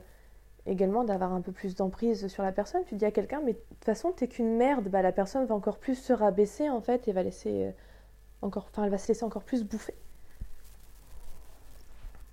également 0.67 1.05
d'avoir 1.05 1.33
un 1.33 1.41
peu 1.41 1.53
plus 1.53 1.75
d'emprise 1.75 2.29
sur 2.29 2.43
la 2.43 2.53
personne. 2.53 2.83
Tu 2.87 2.95
dis 2.95 3.05
à 3.05 3.11
quelqu'un, 3.11 3.41
mais 3.45 3.55
de 3.55 3.59
toute 3.59 3.85
façon, 3.85 4.13
t'es 4.13 4.29
qu'une 4.29 4.57
merde, 4.57 4.89
bah, 4.89 5.03
la 5.03 5.13
personne 5.13 5.45
va 5.47 5.55
encore 5.55 5.79
plus 5.79 5.97
se 5.97 6.13
rabaisser 6.13 6.71
en 6.71 6.81
fait 6.81 7.09
et 7.09 7.13
va 7.13 7.23
laisser 7.23 7.67
euh, 7.67 7.71
encore, 8.43 8.69
enfin, 8.71 8.85
elle 8.85 8.91
va 8.91 8.99
se 8.99 9.09
laisser 9.09 9.25
encore 9.25 9.43
plus 9.43 9.65
bouffer. 9.65 9.95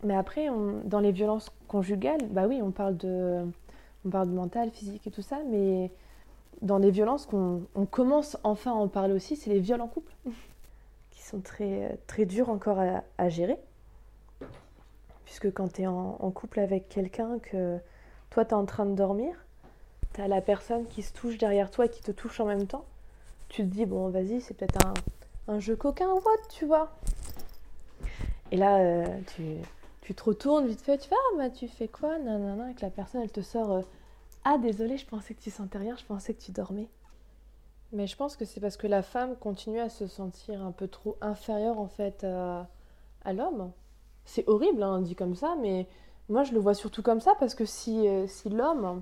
Mais 0.03 0.15
après, 0.15 0.49
dans 0.83 0.99
les 0.99 1.11
violences 1.11 1.49
conjugales, 1.67 2.21
bah 2.29 2.45
oui, 2.47 2.61
on 2.61 2.69
parle 2.69 2.95
de, 2.97 3.43
on 4.05 4.09
parle 4.09 4.27
de 4.27 4.33
mental, 4.33 4.69
physique 4.69 5.07
et 5.07 5.11
tout 5.11 5.23
ça, 5.23 5.39
mais 5.49 5.89
dans 6.61 6.77
les 6.77 6.91
violences 6.91 7.25
qu'on 7.25 7.65
commence 7.89 8.37
enfin 8.43 8.71
à 8.71 8.75
en 8.75 8.87
parler 8.87 9.13
aussi, 9.13 9.35
c'est 9.35 9.49
les 9.49 9.59
viols 9.59 9.81
en 9.81 9.87
couple. 9.87 10.13
Sont 11.25 11.41
très, 11.41 11.97
très 12.07 12.25
durs 12.25 12.49
encore 12.49 12.79
à, 13.17 13.29
gérer. 13.29 13.57
Puisque 15.25 15.51
quand 15.51 15.73
tu 15.73 15.81
es 15.81 15.87
en, 15.87 16.31
couple 16.31 16.59
avec 16.59 16.87
quelqu'un, 16.87 17.39
que 17.39 17.79
toi 18.29 18.45
tu 18.45 18.51
es 18.51 18.53
en 18.53 18.65
train 18.65 18.85
de 18.85 18.95
dormir, 18.95 19.35
tu 20.13 20.21
as 20.21 20.27
la 20.27 20.41
personne 20.41 20.85
qui 20.87 21.01
se 21.01 21.13
touche 21.13 21.37
derrière 21.37 21.71
toi 21.71 21.85
et 21.85 21.89
qui 21.89 22.01
te 22.01 22.11
touche 22.11 22.39
en 22.39 22.45
même 22.45 22.67
temps, 22.67 22.85
tu 23.49 23.63
te 23.63 23.67
dis, 23.67 23.85
bon, 23.85 24.09
vas-y, 24.09 24.41
c'est 24.41 24.53
peut-être 24.53 24.79
un, 25.47 25.59
jeu 25.59 25.75
coquin 25.75 26.09
ou 26.09 26.15
what, 26.15 26.47
tu 26.49 26.65
vois. 26.65 26.91
Et 28.51 28.57
là, 28.57 28.77
euh, 28.77 29.05
tu, 29.35 29.43
tu, 30.01 30.13
te 30.13 30.23
retournes 30.23 30.67
vite 30.67 30.81
fait, 30.81 30.97
tu 30.97 31.09
fais, 31.09 31.15
ah, 31.39 31.49
tu 31.49 31.67
fais 31.67 31.87
quoi? 31.87 32.17
Nanana, 32.19 32.71
et 32.71 32.75
que 32.75 32.81
la 32.81 32.91
personne, 32.91 33.21
elle 33.21 33.31
te 33.31 33.41
sort, 33.41 33.71
euh, 33.71 33.81
ah, 34.43 34.57
désolé, 34.57 34.97
je 34.97 35.05
pensais 35.05 35.33
que 35.33 35.41
tu 35.41 35.49
sentais 35.49 35.79
rien, 35.79 35.95
je 35.95 36.05
pensais 36.05 36.33
que 36.33 36.41
tu 36.41 36.51
dormais. 36.51 36.87
Mais 37.95 38.07
je 38.07 38.17
pense 38.17 38.35
que 38.35 38.43
c'est 38.43 38.59
parce 38.59 38.75
que 38.75 38.87
la 38.87 39.01
femme 39.01 39.37
continue 39.37 39.79
à 39.79 39.87
se 39.87 40.05
sentir 40.05 40.61
un 40.61 40.73
peu 40.73 40.89
trop 40.89 41.15
inférieure 41.21 41.79
en 41.79 41.87
fait 41.87 42.25
à, 42.25 42.67
l'homme. 43.31 43.71
C'est 44.25 44.45
horrible, 44.49 44.83
hein, 44.83 44.99
dit 44.99 45.15
comme 45.15 45.33
ça, 45.33 45.55
mais 45.61 45.87
moi 46.27 46.43
je 46.43 46.51
le 46.51 46.59
vois 46.59 46.73
surtout 46.73 47.01
comme 47.01 47.21
ça 47.21 47.35
parce 47.39 47.55
que 47.55 47.63
si, 47.63 48.05
euh, 48.05 48.27
si 48.27 48.49
l'homme 48.49 49.01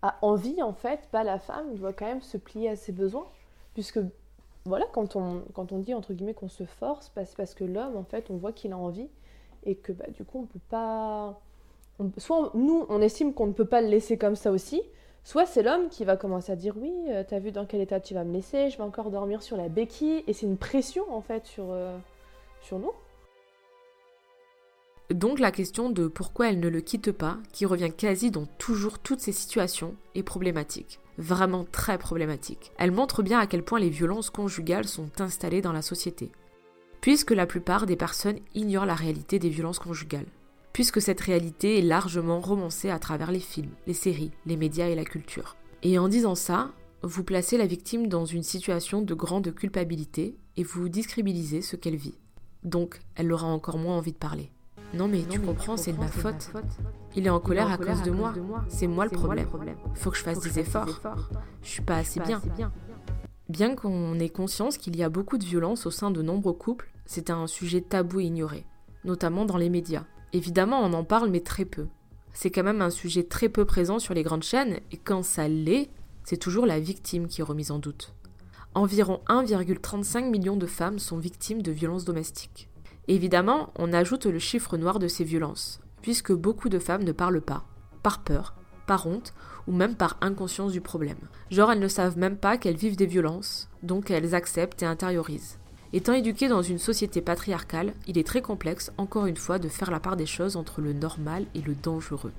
a 0.00 0.16
envie 0.22 0.62
en 0.62 0.72
fait, 0.72 1.10
bah, 1.12 1.24
la 1.24 1.38
femme 1.38 1.74
doit 1.74 1.92
quand 1.92 2.06
même 2.06 2.22
se 2.22 2.38
plier 2.38 2.70
à 2.70 2.76
ses 2.76 2.92
besoins. 2.92 3.26
Puisque 3.74 4.00
voilà, 4.64 4.86
quand 4.92 5.14
on, 5.14 5.42
quand 5.52 5.70
on 5.72 5.78
dit 5.78 5.92
entre 5.92 6.14
guillemets 6.14 6.32
qu'on 6.32 6.48
se 6.48 6.64
force, 6.64 7.12
bah, 7.14 7.26
c'est 7.26 7.36
parce 7.36 7.52
que 7.52 7.64
l'homme 7.64 7.96
en 7.98 8.04
fait 8.04 8.30
on 8.30 8.38
voit 8.38 8.52
qu'il 8.52 8.72
a 8.72 8.78
envie 8.78 9.10
et 9.64 9.74
que 9.74 9.92
bah, 9.92 10.06
du 10.08 10.24
coup 10.24 10.38
on 10.40 10.46
peut 10.46 10.60
pas. 10.70 11.38
soit 12.16 12.50
nous 12.54 12.86
on 12.88 13.02
estime 13.02 13.34
qu'on 13.34 13.48
ne 13.48 13.52
peut 13.52 13.66
pas 13.66 13.82
le 13.82 13.88
laisser 13.88 14.16
comme 14.16 14.36
ça 14.36 14.52
aussi, 14.52 14.82
Soit 15.24 15.46
c'est 15.46 15.62
l'homme 15.62 15.88
qui 15.88 16.04
va 16.04 16.16
commencer 16.16 16.50
à 16.50 16.56
dire 16.56 16.76
oui, 16.76 16.92
euh, 17.08 17.22
t'as 17.26 17.38
vu 17.38 17.52
dans 17.52 17.64
quel 17.64 17.80
état 17.80 18.00
tu 18.00 18.12
vas 18.12 18.24
me 18.24 18.32
laisser, 18.32 18.70
je 18.70 18.76
vais 18.76 18.82
encore 18.82 19.10
dormir 19.10 19.42
sur 19.42 19.56
la 19.56 19.68
béquille, 19.68 20.24
et 20.26 20.32
c'est 20.32 20.46
une 20.46 20.56
pression 20.56 21.04
en 21.14 21.20
fait 21.20 21.46
sur, 21.46 21.66
euh, 21.70 21.96
sur 22.60 22.78
nous. 22.78 22.92
Donc 25.10 25.38
la 25.38 25.52
question 25.52 25.90
de 25.90 26.08
pourquoi 26.08 26.48
elle 26.48 26.58
ne 26.58 26.68
le 26.68 26.80
quitte 26.80 27.12
pas, 27.12 27.38
qui 27.52 27.66
revient 27.66 27.92
quasi 27.92 28.30
dans 28.30 28.46
toujours 28.58 28.98
toutes 28.98 29.20
ces 29.20 29.32
situations, 29.32 29.94
est 30.14 30.22
problématique. 30.22 30.98
Vraiment 31.18 31.64
très 31.70 31.98
problématique. 31.98 32.72
Elle 32.78 32.90
montre 32.90 33.22
bien 33.22 33.38
à 33.38 33.46
quel 33.46 33.62
point 33.62 33.78
les 33.78 33.90
violences 33.90 34.30
conjugales 34.30 34.88
sont 34.88 35.20
installées 35.20 35.60
dans 35.60 35.72
la 35.72 35.82
société. 35.82 36.32
Puisque 37.00 37.32
la 37.32 37.46
plupart 37.46 37.86
des 37.86 37.96
personnes 37.96 38.38
ignorent 38.54 38.86
la 38.86 38.94
réalité 38.94 39.38
des 39.38 39.50
violences 39.50 39.78
conjugales 39.78 40.26
puisque 40.72 41.00
cette 41.00 41.20
réalité 41.20 41.78
est 41.78 41.82
largement 41.82 42.40
romancée 42.40 42.90
à 42.90 42.98
travers 42.98 43.32
les 43.32 43.40
films, 43.40 43.72
les 43.86 43.94
séries, 43.94 44.32
les 44.46 44.56
médias 44.56 44.88
et 44.88 44.94
la 44.94 45.04
culture. 45.04 45.56
Et 45.82 45.98
en 45.98 46.08
disant 46.08 46.34
ça, 46.34 46.70
vous 47.02 47.24
placez 47.24 47.58
la 47.58 47.66
victime 47.66 48.06
dans 48.06 48.24
une 48.24 48.42
situation 48.42 49.02
de 49.02 49.14
grande 49.14 49.52
culpabilité 49.54 50.36
et 50.56 50.62
vous 50.62 50.88
discrédibilisez 50.88 51.62
ce 51.62 51.76
qu'elle 51.76 51.96
vit. 51.96 52.14
Donc, 52.62 53.00
elle 53.16 53.32
aura 53.32 53.46
encore 53.46 53.78
moins 53.78 53.96
envie 53.96 54.12
de 54.12 54.18
parler. 54.18 54.52
Non 54.94 55.08
mais, 55.08 55.22
tu, 55.28 55.40
comprends, 55.40 55.76
c'est 55.76 55.92
de 55.92 55.98
ma 55.98 56.08
faute. 56.08 56.52
Il 57.16 57.26
est 57.26 57.30
en 57.30 57.40
colère, 57.40 57.70
à, 57.70 57.78
cause 57.78 58.02
de 58.02 58.10
moi. 58.10 58.34
C'est 58.68 58.86
moi, 58.86 59.04
le 59.04 59.10
problème. 59.10 59.48
Faut 59.94 60.10
que 60.10 60.16
je 60.16 60.22
fasse 60.22 60.40
des 60.40 60.58
efforts. 60.58 61.00
Je 61.62 61.68
suis 61.68 61.82
pas 61.82 61.96
assez 61.96 62.20
bien. 62.20 62.42
Bien 63.48 63.74
qu'on 63.74 64.18
ait 64.18 64.28
conscience 64.28 64.76
qu'il 64.78 64.96
y 64.96 65.02
a 65.02 65.08
beaucoup 65.08 65.38
de 65.38 65.44
violence 65.44 65.86
au 65.86 65.90
sein 65.90 66.10
de 66.10 66.22
nombreux 66.22 66.52
couples, 66.52 66.90
c'est 67.06 67.30
un 67.30 67.46
sujet 67.46 67.80
tabou 67.80 68.20
et 68.20 68.24
ignoré, 68.24 68.64
notamment 69.04 69.44
dans 69.44 69.56
les 69.56 69.70
médias. 69.70 70.04
Évidemment, 70.32 70.80
on 70.80 70.92
en 70.92 71.04
parle, 71.04 71.30
mais 71.30 71.40
très 71.40 71.64
peu. 71.64 71.86
C'est 72.32 72.50
quand 72.50 72.62
même 72.62 72.82
un 72.82 72.90
sujet 72.90 73.24
très 73.24 73.48
peu 73.48 73.64
présent 73.64 73.98
sur 73.98 74.14
les 74.14 74.22
grandes 74.22 74.42
chaînes, 74.42 74.80
et 74.90 74.96
quand 74.96 75.22
ça 75.22 75.48
l'est, 75.48 75.90
c'est 76.24 76.38
toujours 76.38 76.66
la 76.66 76.80
victime 76.80 77.28
qui 77.28 77.40
est 77.40 77.44
remise 77.44 77.70
en 77.70 77.78
doute. 77.78 78.14
Environ 78.74 79.20
1,35 79.28 80.30
million 80.30 80.56
de 80.56 80.66
femmes 80.66 80.98
sont 80.98 81.18
victimes 81.18 81.60
de 81.60 81.72
violences 81.72 82.06
domestiques. 82.06 82.68
Évidemment, 83.08 83.70
on 83.78 83.92
ajoute 83.92 84.26
le 84.26 84.38
chiffre 84.38 84.78
noir 84.78 84.98
de 84.98 85.08
ces 85.08 85.24
violences, 85.24 85.80
puisque 86.00 86.32
beaucoup 86.32 86.70
de 86.70 86.78
femmes 86.78 87.04
ne 87.04 87.12
parlent 87.12 87.42
pas, 87.42 87.64
par 88.02 88.22
peur, 88.22 88.54
par 88.86 89.06
honte, 89.06 89.34
ou 89.66 89.72
même 89.72 89.94
par 89.94 90.16
inconscience 90.20 90.72
du 90.72 90.80
problème. 90.80 91.18
Genre 91.50 91.70
elles 91.70 91.80
ne 91.80 91.88
savent 91.88 92.16
même 92.16 92.36
pas 92.36 92.56
qu'elles 92.56 92.76
vivent 92.76 92.96
des 92.96 93.06
violences, 93.06 93.68
donc 93.82 94.10
elles 94.10 94.34
acceptent 94.34 94.82
et 94.82 94.86
intériorisent. 94.86 95.58
Étant 95.94 96.14
éduqué 96.14 96.48
dans 96.48 96.62
une 96.62 96.78
société 96.78 97.20
patriarcale, 97.20 97.92
il 98.06 98.16
est 98.16 98.26
très 98.26 98.40
complexe, 98.40 98.90
encore 98.96 99.26
une 99.26 99.36
fois, 99.36 99.58
de 99.58 99.68
faire 99.68 99.90
la 99.90 100.00
part 100.00 100.16
des 100.16 100.26
choses 100.26 100.56
entre 100.56 100.80
le 100.80 100.94
normal 100.94 101.44
et 101.54 101.60
le 101.60 101.74
dangereux. 101.74 102.32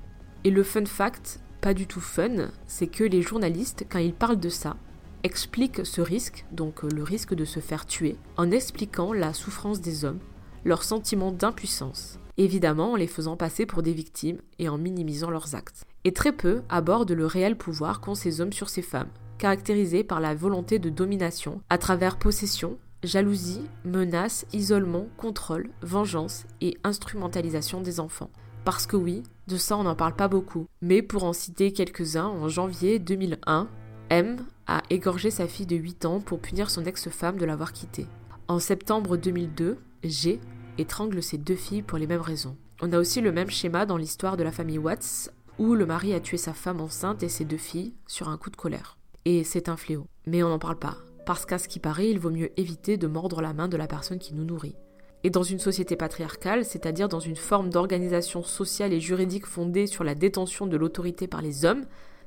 Et 0.43 0.49
le 0.49 0.63
fun 0.63 0.85
fact, 0.85 1.39
pas 1.61 1.75
du 1.75 1.85
tout 1.85 2.01
fun, 2.01 2.49
c'est 2.65 2.87
que 2.87 3.03
les 3.03 3.21
journalistes, 3.21 3.85
quand 3.89 3.99
ils 3.99 4.13
parlent 4.13 4.39
de 4.39 4.49
ça, 4.49 4.75
expliquent 5.21 5.85
ce 5.85 6.01
risque, 6.01 6.45
donc 6.51 6.81
le 6.81 7.03
risque 7.03 7.35
de 7.35 7.45
se 7.45 7.59
faire 7.59 7.85
tuer, 7.85 8.17
en 8.37 8.49
expliquant 8.49 9.13
la 9.13 9.33
souffrance 9.33 9.81
des 9.81 10.03
hommes, 10.03 10.19
leur 10.65 10.83
sentiment 10.83 11.31
d'impuissance, 11.31 12.19
évidemment 12.37 12.93
en 12.93 12.95
les 12.95 13.07
faisant 13.07 13.37
passer 13.37 13.65
pour 13.65 13.83
des 13.83 13.93
victimes 13.93 14.39
et 14.57 14.67
en 14.67 14.77
minimisant 14.77 15.29
leurs 15.29 15.55
actes. 15.55 15.85
Et 16.03 16.11
très 16.11 16.33
peu 16.33 16.63
abordent 16.69 17.11
le 17.11 17.25
réel 17.25 17.55
pouvoir 17.55 18.01
qu'ont 18.01 18.15
ces 18.15 18.41
hommes 18.41 18.51
sur 18.51 18.69
ces 18.69 18.81
femmes, 18.81 19.09
caractérisé 19.37 20.03
par 20.03 20.19
la 20.19 20.33
volonté 20.35 20.79
de 20.79 20.89
domination 20.89 21.61
à 21.69 21.77
travers 21.77 22.17
possession, 22.17 22.77
jalousie, 23.03 23.61
menace, 23.85 24.45
isolement, 24.53 25.07
contrôle, 25.17 25.69
vengeance 25.81 26.45
et 26.61 26.77
instrumentalisation 26.83 27.81
des 27.81 27.99
enfants. 27.99 28.29
Parce 28.65 28.87
que 28.87 28.95
oui, 28.95 29.23
de 29.47 29.57
ça 29.57 29.77
on 29.77 29.83
n'en 29.83 29.95
parle 29.95 30.15
pas 30.15 30.27
beaucoup. 30.27 30.67
Mais 30.81 31.01
pour 31.01 31.23
en 31.25 31.33
citer 31.33 31.73
quelques-uns, 31.73 32.27
en 32.27 32.47
janvier 32.47 32.99
2001, 32.99 33.67
M 34.09 34.37
a 34.67 34.81
égorgé 34.89 35.31
sa 35.31 35.47
fille 35.47 35.65
de 35.65 35.75
8 35.75 36.05
ans 36.05 36.19
pour 36.19 36.39
punir 36.39 36.69
son 36.69 36.85
ex-femme 36.85 37.37
de 37.37 37.45
l'avoir 37.45 37.73
quittée. 37.73 38.07
En 38.47 38.59
septembre 38.59 39.17
2002, 39.17 39.77
G 40.03 40.39
étrangle 40.77 41.21
ses 41.21 41.37
deux 41.37 41.55
filles 41.55 41.81
pour 41.81 41.97
les 41.97 42.07
mêmes 42.07 42.21
raisons. 42.21 42.57
On 42.81 42.91
a 42.91 42.99
aussi 42.99 43.21
le 43.21 43.31
même 43.31 43.49
schéma 43.49 43.85
dans 43.85 43.97
l'histoire 43.97 44.37
de 44.37 44.43
la 44.43 44.51
famille 44.51 44.77
Watts, 44.77 45.31
où 45.59 45.75
le 45.75 45.85
mari 45.85 46.13
a 46.13 46.19
tué 46.19 46.37
sa 46.37 46.53
femme 46.53 46.81
enceinte 46.81 47.23
et 47.23 47.29
ses 47.29 47.45
deux 47.45 47.57
filles 47.57 47.93
sur 48.07 48.29
un 48.29 48.37
coup 48.37 48.49
de 48.49 48.55
colère. 48.55 48.97
Et 49.25 49.43
c'est 49.43 49.69
un 49.69 49.77
fléau. 49.77 50.07
Mais 50.25 50.43
on 50.43 50.49
n'en 50.49 50.59
parle 50.59 50.79
pas, 50.79 50.97
parce 51.25 51.45
qu'à 51.45 51.57
ce 51.57 51.67
qui 51.67 51.79
paraît, 51.79 52.09
il 52.09 52.19
vaut 52.19 52.29
mieux 52.29 52.51
éviter 52.59 52.97
de 52.97 53.07
mordre 53.07 53.41
la 53.41 53.53
main 53.53 53.67
de 53.67 53.77
la 53.77 53.87
personne 53.87 54.19
qui 54.19 54.33
nous 54.33 54.43
nourrit. 54.43 54.75
Et 55.23 55.29
dans 55.29 55.43
une 55.43 55.59
société 55.59 55.95
patriarcale, 55.95 56.65
c'est-à-dire 56.65 57.07
dans 57.07 57.21
une 57.21 57.37
forme 57.37 57.69
d'organisation 57.69 58.43
sociale 58.43 58.91
et 58.91 58.99
juridique 58.99 59.45
fondée 59.45 59.87
sur 59.87 60.03
la 60.03 60.15
détention 60.15 60.67
de 60.67 60.75
l'autorité 60.75 61.27
par 61.27 61.41
les 61.41 61.63
hommes, 61.63 61.85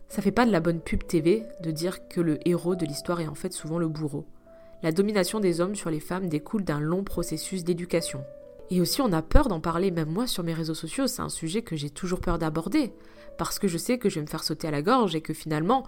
ça 0.08 0.22
fait 0.22 0.30
pas 0.30 0.46
de 0.46 0.52
la 0.52 0.60
bonne 0.60 0.80
pub 0.80 1.06
TV 1.06 1.42
de 1.62 1.70
dire 1.70 2.08
que 2.08 2.20
le 2.20 2.38
héros 2.48 2.74
de 2.74 2.86
l'histoire 2.86 3.20
est 3.20 3.28
en 3.28 3.34
fait 3.34 3.52
souvent 3.52 3.78
le 3.78 3.88
bourreau. 3.88 4.24
La 4.82 4.92
domination 4.92 5.40
des 5.40 5.60
hommes 5.60 5.74
sur 5.74 5.90
les 5.90 6.00
femmes 6.00 6.28
découle 6.28 6.64
d'un 6.64 6.80
long 6.80 7.04
processus 7.04 7.64
d'éducation. 7.64 8.24
Et 8.70 8.80
aussi 8.80 9.00
on 9.00 9.12
a 9.12 9.22
peur 9.22 9.48
d'en 9.48 9.60
parler, 9.60 9.90
même 9.90 10.10
moi 10.10 10.26
sur 10.26 10.42
mes 10.42 10.54
réseaux 10.54 10.74
sociaux, 10.74 11.06
c'est 11.06 11.22
un 11.22 11.28
sujet 11.28 11.62
que 11.62 11.76
j'ai 11.76 11.90
toujours 11.90 12.20
peur 12.20 12.38
d'aborder, 12.38 12.92
parce 13.36 13.58
que 13.58 13.68
je 13.68 13.78
sais 13.78 13.98
que 13.98 14.08
je 14.08 14.16
vais 14.16 14.22
me 14.22 14.30
faire 14.30 14.42
sauter 14.42 14.68
à 14.68 14.72
la 14.72 14.82
gorge 14.82 15.14
et 15.14 15.20
que 15.20 15.34
finalement, 15.34 15.84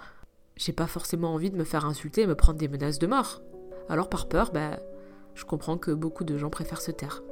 j'ai 0.59 0.73
pas 0.73 0.87
forcément 0.87 1.33
envie 1.33 1.50
de 1.50 1.57
me 1.57 1.65
faire 1.65 1.87
insulter 1.87 2.23
et 2.23 2.27
me 2.27 2.35
prendre 2.35 2.59
des 2.59 2.69
menaces 2.69 2.99
de 2.99 3.07
mort. 3.07 3.41
Alors 3.88 4.11
par 4.11 4.29
peur, 4.29 4.50
bah, 4.53 4.79
je 5.35 5.45
comprends 5.45 5.79
que 5.79 5.93
beaucoup 5.93 6.25
de 6.25 6.37
gens 6.37 6.50
préfèrent 6.50 6.83
se 6.83 6.91
taire. 6.91 7.23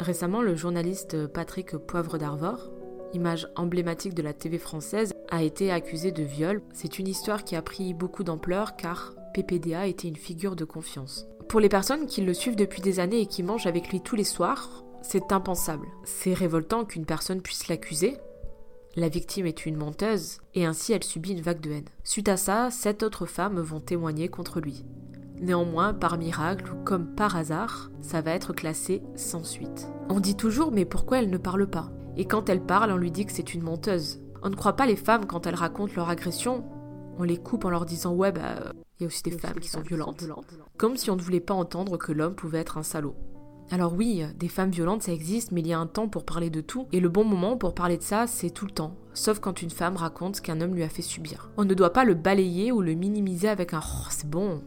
Récemment, 0.00 0.42
le 0.42 0.56
journaliste 0.56 1.26
Patrick 1.28 1.76
Poivre 1.76 2.18
d'Arvor, 2.18 2.70
image 3.14 3.48
emblématique 3.56 4.14
de 4.14 4.22
la 4.22 4.32
TV 4.32 4.58
française, 4.58 5.14
a 5.30 5.42
été 5.42 5.70
accusé 5.70 6.10
de 6.10 6.24
viol. 6.24 6.60
C'est 6.72 6.98
une 6.98 7.08
histoire 7.08 7.44
qui 7.44 7.56
a 7.56 7.62
pris 7.62 7.94
beaucoup 7.94 8.24
d'ampleur 8.24 8.76
car 8.76 9.14
PPDA 9.32 9.86
était 9.86 10.08
une 10.08 10.16
figure 10.16 10.56
de 10.56 10.64
confiance. 10.64 11.26
Pour 11.48 11.60
les 11.60 11.68
personnes 11.68 12.06
qui 12.06 12.22
le 12.22 12.34
suivent 12.34 12.56
depuis 12.56 12.82
des 12.82 12.98
années 12.98 13.20
et 13.20 13.26
qui 13.26 13.42
mangent 13.42 13.66
avec 13.66 13.90
lui 13.90 14.00
tous 14.00 14.16
les 14.16 14.24
soirs, 14.24 14.84
c'est 15.02 15.32
impensable. 15.32 15.86
C'est 16.04 16.34
révoltant 16.34 16.84
qu'une 16.84 17.06
personne 17.06 17.42
puisse 17.42 17.68
l'accuser. 17.68 18.16
La 18.94 19.08
victime 19.08 19.46
est 19.46 19.64
une 19.64 19.78
menteuse 19.78 20.38
et 20.54 20.66
ainsi 20.66 20.92
elle 20.92 21.02
subit 21.02 21.32
une 21.32 21.40
vague 21.40 21.60
de 21.60 21.70
haine. 21.70 21.88
Suite 22.04 22.28
à 22.28 22.36
ça, 22.36 22.70
sept 22.70 23.02
autres 23.02 23.24
femmes 23.24 23.58
vont 23.58 23.80
témoigner 23.80 24.28
contre 24.28 24.60
lui. 24.60 24.84
Néanmoins, 25.40 25.94
par 25.94 26.18
miracle 26.18 26.70
ou 26.70 26.84
comme 26.84 27.06
par 27.14 27.34
hasard, 27.34 27.90
ça 28.02 28.20
va 28.20 28.32
être 28.32 28.52
classé 28.52 29.02
sans 29.16 29.44
suite. 29.44 29.88
On 30.10 30.20
dit 30.20 30.36
toujours 30.36 30.72
mais 30.72 30.84
pourquoi 30.84 31.20
elle 31.20 31.30
ne 31.30 31.38
parle 31.38 31.66
pas? 31.66 31.90
Et 32.18 32.26
quand 32.26 32.50
elle 32.50 32.60
parle, 32.60 32.92
on 32.92 32.98
lui 32.98 33.10
dit 33.10 33.24
que 33.24 33.32
c'est 33.32 33.54
une 33.54 33.62
menteuse. 33.62 34.20
On 34.42 34.50
ne 34.50 34.56
croit 34.56 34.76
pas 34.76 34.84
les 34.84 34.96
femmes 34.96 35.24
quand 35.24 35.46
elles 35.46 35.54
racontent 35.54 35.94
leur 35.96 36.10
agression. 36.10 36.62
On 37.18 37.22
les 37.22 37.38
coupe 37.38 37.64
en 37.64 37.70
leur 37.70 37.86
disant 37.86 38.12
ouais 38.12 38.30
bah 38.30 38.74
il 39.00 39.04
y 39.04 39.06
a 39.06 39.06
aussi 39.06 39.22
des 39.22 39.38
femmes 39.38 39.58
qui 39.58 39.70
sont 39.70 39.80
violentes. 39.80 40.24
Comme 40.76 40.98
si 40.98 41.10
on 41.10 41.16
ne 41.16 41.22
voulait 41.22 41.40
pas 41.40 41.54
entendre 41.54 41.96
que 41.96 42.12
l'homme 42.12 42.34
pouvait 42.34 42.58
être 42.58 42.76
un 42.76 42.82
salaud. 42.82 43.16
Alors 43.72 43.94
oui, 43.94 44.22
des 44.38 44.48
femmes 44.48 44.70
violentes 44.70 45.04
ça 45.04 45.12
existe, 45.12 45.50
mais 45.50 45.62
il 45.62 45.66
y 45.66 45.72
a 45.72 45.78
un 45.78 45.86
temps 45.86 46.06
pour 46.06 46.26
parler 46.26 46.50
de 46.50 46.60
tout, 46.60 46.86
et 46.92 47.00
le 47.00 47.08
bon 47.08 47.24
moment 47.24 47.56
pour 47.56 47.74
parler 47.74 47.96
de 47.96 48.02
ça, 48.02 48.26
c'est 48.26 48.50
tout 48.50 48.66
le 48.66 48.70
temps, 48.70 48.94
sauf 49.14 49.38
quand 49.38 49.62
une 49.62 49.70
femme 49.70 49.96
raconte 49.96 50.42
qu'un 50.42 50.60
homme 50.60 50.74
lui 50.74 50.82
a 50.82 50.90
fait 50.90 51.00
subir. 51.00 51.50
On 51.56 51.64
ne 51.64 51.72
doit 51.72 51.94
pas 51.94 52.04
le 52.04 52.12
balayer 52.12 52.70
ou 52.70 52.82
le 52.82 52.92
minimiser 52.92 53.48
avec 53.48 53.72
un 53.72 53.80
oh, 53.82 54.06
c'est 54.10 54.28
bon, 54.28 54.60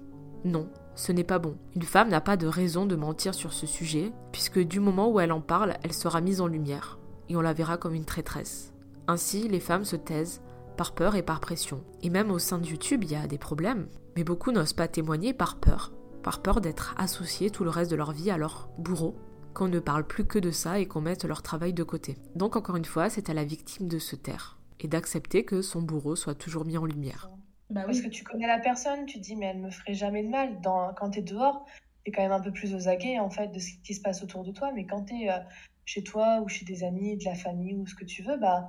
non, 0.43 0.67
ce 0.95 1.11
n'est 1.11 1.23
pas 1.23 1.37
bon. 1.37 1.55
Une 1.75 1.83
femme 1.83 2.09
n'a 2.09 2.19
pas 2.19 2.35
de 2.35 2.47
raison 2.47 2.87
de 2.87 2.95
mentir 2.95 3.35
sur 3.35 3.53
ce 3.53 3.67
sujet, 3.67 4.11
puisque 4.31 4.59
du 4.59 4.79
moment 4.79 5.11
où 5.11 5.19
elle 5.19 5.33
en 5.33 5.41
parle, 5.41 5.75
elle 5.83 5.93
sera 5.93 6.19
mise 6.19 6.41
en 6.41 6.47
lumière, 6.47 6.97
et 7.29 7.35
on 7.35 7.41
la 7.41 7.53
verra 7.53 7.77
comme 7.77 7.93
une 7.93 8.05
traîtresse. 8.05 8.73
Ainsi, 9.07 9.47
les 9.47 9.59
femmes 9.59 9.85
se 9.85 9.97
taisent, 9.97 10.41
par 10.77 10.93
peur 10.95 11.15
et 11.15 11.21
par 11.21 11.41
pression. 11.41 11.83
Et 12.01 12.09
même 12.09 12.31
au 12.31 12.39
sein 12.39 12.57
de 12.57 12.65
YouTube, 12.65 13.03
il 13.03 13.11
y 13.11 13.15
a 13.15 13.27
des 13.27 13.37
problèmes, 13.37 13.85
mais 14.15 14.23
beaucoup 14.23 14.51
n'osent 14.51 14.73
pas 14.73 14.87
témoigner 14.87 15.31
par 15.31 15.57
peur, 15.57 15.91
par 16.25 16.41
peur 16.41 16.59
d'être 16.59 16.95
associés 16.97 17.51
tout 17.51 17.63
le 17.63 17.69
reste 17.69 17.91
de 17.91 17.95
leur 17.95 18.11
vie 18.11 18.31
à 18.31 18.37
leur 18.37 18.67
bourreau, 18.79 19.15
qu'on 19.53 19.67
ne 19.67 19.77
parle 19.77 20.07
plus 20.07 20.25
que 20.25 20.39
de 20.39 20.49
ça 20.49 20.79
et 20.79 20.87
qu'on 20.87 20.99
mette 20.99 21.23
leur 21.23 21.43
travail 21.43 21.71
de 21.71 21.83
côté. 21.83 22.17
Donc 22.33 22.55
encore 22.55 22.77
une 22.77 22.83
fois, 22.83 23.11
c'est 23.11 23.29
à 23.29 23.35
la 23.35 23.43
victime 23.43 23.87
de 23.87 23.99
se 23.99 24.15
taire, 24.15 24.57
et 24.79 24.87
d'accepter 24.87 25.45
que 25.45 25.61
son 25.61 25.83
bourreau 25.83 26.15
soit 26.15 26.33
toujours 26.33 26.65
mis 26.65 26.79
en 26.79 26.85
lumière. 26.85 27.29
Bah 27.69 27.83
Parce 27.85 28.01
que 28.01 28.07
tu 28.07 28.23
connais 28.23 28.47
la 28.47 28.57
personne, 28.57 29.05
tu 29.05 29.19
dis, 29.19 29.35
mais 29.35 29.45
elle 29.45 29.59
me 29.59 29.69
ferait 29.69 29.93
jamais 29.93 30.23
de 30.23 30.29
mal. 30.29 30.59
Dans, 30.61 30.95
quand 30.95 31.11
tu 31.11 31.19
es 31.19 31.21
dehors, 31.21 31.63
tu 32.03 32.09
es 32.09 32.11
quand 32.11 32.23
même 32.23 32.31
un 32.31 32.41
peu 32.41 32.51
plus 32.51 32.73
aux 32.73 32.87
aguets 32.87 33.19
en 33.19 33.29
fait, 33.29 33.49
de 33.49 33.59
ce 33.59 33.69
qui 33.83 33.93
se 33.93 34.01
passe 34.01 34.23
autour 34.23 34.43
de 34.43 34.51
toi. 34.51 34.71
Mais 34.73 34.87
quand 34.87 35.03
tu 35.03 35.13
es 35.13 35.29
euh, 35.29 35.37
chez 35.85 36.03
toi 36.03 36.41
ou 36.41 36.47
chez 36.47 36.65
des 36.65 36.83
amis, 36.83 37.17
de 37.17 37.25
la 37.25 37.35
famille 37.35 37.75
ou 37.75 37.85
ce 37.85 37.93
que 37.93 38.03
tu 38.03 38.23
veux, 38.23 38.37
bah, 38.37 38.67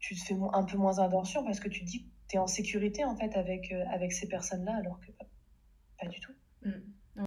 tu 0.00 0.16
te 0.16 0.20
fais 0.20 0.34
un 0.52 0.64
peu 0.64 0.78
moins 0.78 0.98
attention 0.98 1.44
parce 1.44 1.60
que 1.60 1.68
tu 1.68 1.84
dis 1.84 2.02
que 2.02 2.08
tu 2.28 2.36
es 2.36 2.38
en 2.40 2.48
sécurité 2.48 3.04
en 3.04 3.14
fait 3.14 3.36
avec, 3.36 3.70
euh, 3.70 3.84
avec 3.92 4.12
ces 4.12 4.26
personnes-là, 4.26 4.74
alors 4.74 4.98
que 4.98 5.12
pas 6.00 6.08
du 6.08 6.18
tout. 6.18 6.32
Mm. 6.64 6.70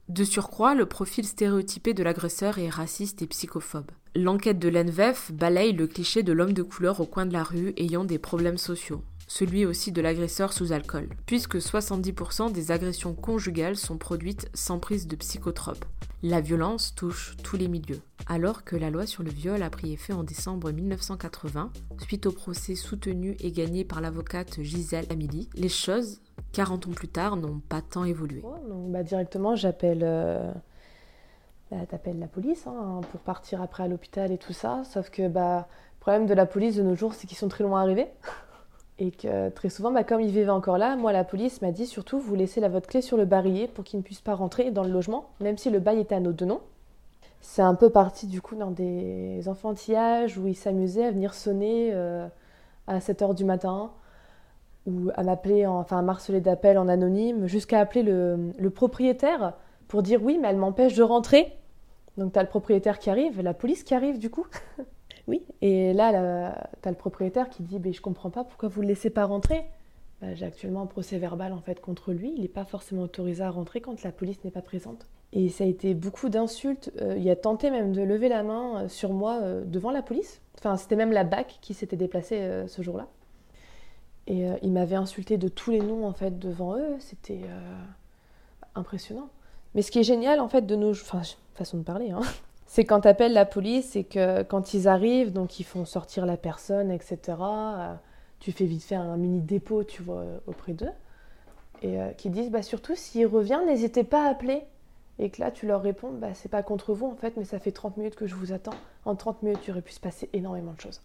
De 0.08 0.24
surcroît, 0.24 0.76
le 0.76 0.86
profil 0.86 1.26
stéréotypé 1.26 1.94
de 1.94 2.04
l'agresseur 2.04 2.60
est 2.60 2.70
raciste 2.70 3.22
et 3.22 3.28
psychophobe. 3.28 3.89
L'enquête 4.15 4.60
de 4.60 4.70
l'ENVEF 4.70 5.32
balaye 5.32 5.74
le 5.74 5.88
cliché 5.88 6.22
de 6.22 6.34
l'homme 6.34 6.54
de 6.54 6.63
couleur 6.63 7.00
au 7.00 7.06
coin 7.06 7.26
de 7.26 7.34
la 7.34 7.44
rue 7.44 7.74
ayant 7.78 8.06
des 8.06 8.20
problèmes 8.20 8.58
sociaux 8.58 9.04
celui 9.30 9.65
aussi 9.65 9.92
de 9.92 10.02
l'agresseur 10.02 10.52
sous 10.52 10.74
alcool, 10.74 11.08
puisque 11.26 11.58
70% 11.58 12.52
des 12.52 12.72
agressions 12.72 13.13
conjugales 13.13 13.78
sont 13.78 13.98
produites 13.98 14.50
sans 14.54 14.80
prise 14.80 15.08
de 15.08 15.15
psychotropes. 15.15 15.86
La 16.24 16.42
violence 16.42 16.94
touche 16.96 17.38
tous 17.44 17.56
les 17.56 17.70
milieux. 17.70 18.02
Alors 18.26 18.65
que 18.65 18.76
la 18.76 18.89
loi 18.89 19.06
sur 19.06 19.24
le 19.24 19.30
viol 19.30 19.63
a 19.63 19.70
pris 19.70 19.94
effet 19.94 20.13
en 20.13 20.24
décembre 20.24 20.72
1980, 20.72 21.72
suite 22.00 22.26
au 22.26 22.32
procès 22.32 22.76
soutenu 22.76 23.38
et 23.39 23.52
gagné 23.52 23.86
par 23.86 24.02
l'avocate 24.02 24.62
Gisèle 24.62 25.06
Amili, 25.10 25.48
les 25.54 25.70
choses, 25.70 26.20
40 26.54 26.88
ans 26.88 26.92
plus 26.92 27.08
tard, 27.08 27.36
n'ont 27.38 27.62
pas 27.68 27.82
tant 27.82 28.06
évolué. 28.06 28.42
donc, 28.42 28.92
bah, 28.92 29.04
directement, 29.04 29.56
j'appelle 29.56 30.02
euh, 30.04 30.52
bah, 31.72 31.78
la 32.18 32.28
police 32.28 32.66
hein, 32.68 33.02
pour 33.12 33.20
partir 33.22 33.62
après 33.62 33.84
à 33.84 33.88
l'hôpital 33.88 34.32
et 34.32 34.38
tout 34.38 34.54
ça. 34.54 34.84
Sauf 34.86 35.10
que 35.10 35.28
bah, 35.28 35.68
le 35.94 36.00
problème 36.00 36.26
de 36.26 36.34
la 36.34 36.46
police 36.46 36.76
de 36.76 36.84
nos 36.84 36.96
jours, 36.96 37.14
c'est 37.14 37.28
qu'ils 37.28 37.38
sont 37.38 37.50
très 37.50 37.64
loin 37.64 37.82
arrivés. 37.82 38.08
Et 39.02 39.12
que 39.12 39.48
très 39.48 39.70
souvent, 39.70 39.94
comme 40.04 40.20
il 40.20 40.30
vivait 40.30 40.50
encore 40.50 40.78
là, 40.78 40.98
moi, 40.98 41.14
la 41.14 41.24
police 41.24 41.62
m'a 41.62 41.72
dit 41.72 41.86
surtout, 41.86 42.20
vous 42.20 42.36
laissez 42.36 42.60
la, 42.60 42.68
votre 42.68 42.86
clé 42.86 43.02
sur 43.02 43.16
le 43.16 43.24
barillet 43.24 43.70
pour 43.70 43.86
qu'il 43.86 43.98
ne 43.98 44.04
puisse 44.04 44.20
pas 44.20 44.36
rentrer 44.36 44.72
dans 44.72 44.84
le 44.84 44.90
logement, 44.90 45.30
même 45.40 45.58
si 45.58 45.70
le 45.70 45.80
bail 45.80 46.02
était 46.02 46.16
à 46.16 46.20
nos 46.20 46.34
deux 46.34 46.44
noms. 46.44 46.60
C'est 47.40 47.62
un 47.62 47.76
peu 47.76 47.90
parti 47.90 48.28
du 48.28 48.42
coup 48.42 48.56
dans 48.56 48.72
des 48.72 49.48
enfantillages 49.48 50.38
où 50.38 50.48
il 50.48 50.56
s'amusait 50.56 51.06
à 51.06 51.12
venir 51.12 51.34
sonner 51.34 51.92
euh, 51.94 52.28
à 52.88 53.00
7 53.00 53.22
h 53.22 53.36
du 53.36 53.46
matin 53.46 53.92
ou 54.86 55.10
à 55.15 55.24
m'appeler, 55.24 55.65
enfin 55.65 56.00
à 56.00 56.02
marceler 56.02 56.42
d'appels 56.42 56.78
en 56.78 56.88
anonyme, 56.88 57.48
jusqu'à 57.48 57.80
appeler 57.80 58.04
le, 58.04 58.52
le, 58.58 58.70
propriétaire 58.70 59.54
pour 59.88 60.04
dire 60.04 60.24
oui, 60.24 60.38
mais 60.42 60.48
elle 60.48 60.58
m'empêche 60.58 60.96
de 60.96 61.04
rentrer. 61.04 61.54
Donc 62.18 62.34
tu 62.34 62.39
as 62.39 62.44
le 62.44 62.50
propriétaire 62.50 63.00
qui 63.00 63.10
arrive, 63.10 63.42
la 63.42 63.54
police 63.54 63.84
qui 63.84 63.94
arrive 63.94 64.20
du 64.20 64.30
coup. 64.30 64.48
Oui, 65.28 65.46
et 65.62 65.94
là, 65.94 66.56
tu 66.82 66.88
as 66.88 66.92
le 66.92 66.98
propriétaire 66.98 67.50
qui 67.50 67.62
dit 67.62 67.80
Je 67.86 67.92
Je 67.92 68.02
comprends 68.02 68.32
pas 68.32 68.44
pourquoi 68.44 68.68
vous 68.68 68.82
ne 68.82 68.88
le 68.88 68.94
laissez 68.94 69.12
pas 69.12 69.26
rentrer? 69.26 69.63
Bah, 70.22 70.34
j'ai 70.34 70.46
actuellement 70.46 70.82
un 70.82 70.88
procès 70.88 71.20
verbal 71.20 71.54
en 71.54 71.62
fait 71.62 71.80
contre 71.80 72.12
lui. 72.12 72.34
Il 72.36 72.42
n'est 72.42 72.48
pas 72.48 72.65
forcément 72.65 73.04
autorisé 73.04 73.44
à 73.44 73.52
rentrer 73.52 73.80
quand 73.80 74.02
la 74.04 74.12
police 74.12 74.44
n'est 74.44 74.52
pas 74.52 74.63
présente. 74.63 75.06
Et 75.32 75.50
ça 75.50 75.63
a 75.63 75.68
été 75.68 75.94
beaucoup 75.94 76.30
d'insultes. 76.30 76.92
Euh, 77.00 77.15
il 77.18 77.30
a 77.30 77.36
tenté 77.36 77.70
même 77.70 77.94
de 77.94 78.02
lever 78.02 78.28
la 78.28 78.42
main 78.42 78.84
euh, 78.84 78.88
sur 78.88 79.13
moi 79.13 79.39
euh, 79.42 79.63
devant 79.63 79.92
la 79.92 80.02
police. 80.02 80.42
Enfin, 80.58 80.76
c'était 80.76 80.96
même 80.96 81.12
la 81.12 81.24
BAC 81.24 81.60
qui 81.62 81.76
s'était 81.76 81.96
déplacée 81.96 82.65
ce 82.68 82.82
jour-là. 82.82 83.08
Et 84.30 84.46
il 84.62 84.72
m'avait 84.72 84.96
insulté 84.96 85.38
de 85.38 85.48
tous 85.48 85.72
les 85.72 85.80
noms 85.80 86.08
en 86.08 86.13
fait 86.13 86.38
devant 86.38 86.78
eux. 86.78 86.96
C'était 87.00 87.42
impressionnant. 88.76 89.30
Mais 89.76 89.82
ce 89.82 89.92
qui 89.92 90.00
est 90.00 90.04
génial 90.04 90.39
en 90.39 90.48
fait 90.48 90.65
de 90.65 90.76
nos, 90.76 90.92
enfin 90.92 91.22
façon 91.54 91.78
de 91.78 91.84
parler, 91.84 92.12
hein, 92.12 92.22
c'est 92.65 92.86
quand 92.86 93.02
tu 93.02 93.08
appelles 93.08 93.34
la 93.34 93.46
police 93.46 93.96
et 93.96 94.04
que 94.04 94.44
quand 94.44 94.74
ils 94.74 94.88
arrivent, 94.88 95.32
donc 95.32 95.60
ils 95.60 95.63
font 95.63 95.86
sortir 95.86 96.26
la 96.26 96.38
personne, 96.38 96.92
etc. 96.92 97.20
Euh, 97.39 97.94
tu 98.39 98.52
fais 98.52 98.65
vite 98.65 98.84
fait 98.84 98.96
un 98.96 99.18
mini 99.18 99.42
dépôt, 99.42 99.84
tu 99.84 100.02
vois, 100.02 100.24
auprès 100.48 100.74
d'eux. 100.74 100.92
Et 101.82 102.00
euh, 102.00 102.12
qui 102.12 102.30
disent, 102.30 102.50
bah, 102.50 102.62
surtout 102.62 102.96
s'il 102.96 103.28
revient, 103.28 103.60
n'hésitez 103.65 104.04
pas 104.04 104.26
à 104.26 104.30
appeler. 104.30 104.63
Et 105.18 105.30
que 105.30 105.42
là, 105.42 105.52
tu 105.52 105.68
leur 105.68 105.82
réponds, 105.82 106.12
bah, 106.12 106.34
c'est 106.34 106.50
pas 106.50 106.63
contre 106.63 106.94
vous 106.94 107.08
en 107.08 107.15
fait, 107.15 107.36
mais 107.36 107.44
ça 107.44 107.60
fait 107.60 107.72
30 107.72 107.98
minutes 107.98 108.15
que 108.15 108.28
je 108.28 108.36
vous 108.36 108.54
attends. 108.54 108.76
En 109.06 109.15
30 109.15 109.44
minutes, 109.44 109.60
il 109.68 109.72
aurait 109.72 109.82
pu 109.82 109.92
se 109.92 110.00
passer 110.00 110.30
énormément 110.34 110.72
de 110.72 110.80
choses. 110.80 111.02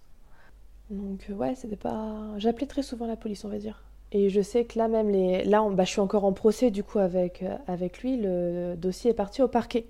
Donc, 0.90 1.26
euh, 1.30 1.34
ouais, 1.34 1.54
c'était 1.54 1.76
pas. 1.76 2.34
J'appelais 2.38 2.66
très 2.66 2.82
souvent 2.82 3.06
la 3.06 3.16
police, 3.16 3.44
on 3.44 3.48
va 3.48 3.58
dire. 3.58 3.82
Et 4.12 4.28
je 4.30 4.40
sais 4.40 4.64
que 4.64 4.78
là, 4.78 4.88
même, 4.88 5.10
les... 5.10 5.44
là, 5.44 5.66
bah, 5.70 5.84
je 5.84 5.90
suis 5.90 6.00
encore 6.00 6.24
en 6.24 6.32
procès 6.32 6.70
du 6.70 6.84
coup 6.84 6.98
avec, 6.98 7.44
avec 7.66 8.00
lui. 8.00 8.16
Le 8.16 8.74
dossier 8.76 9.10
est 9.10 9.14
parti 9.14 9.42
au 9.42 9.48
parquet. 9.48 9.86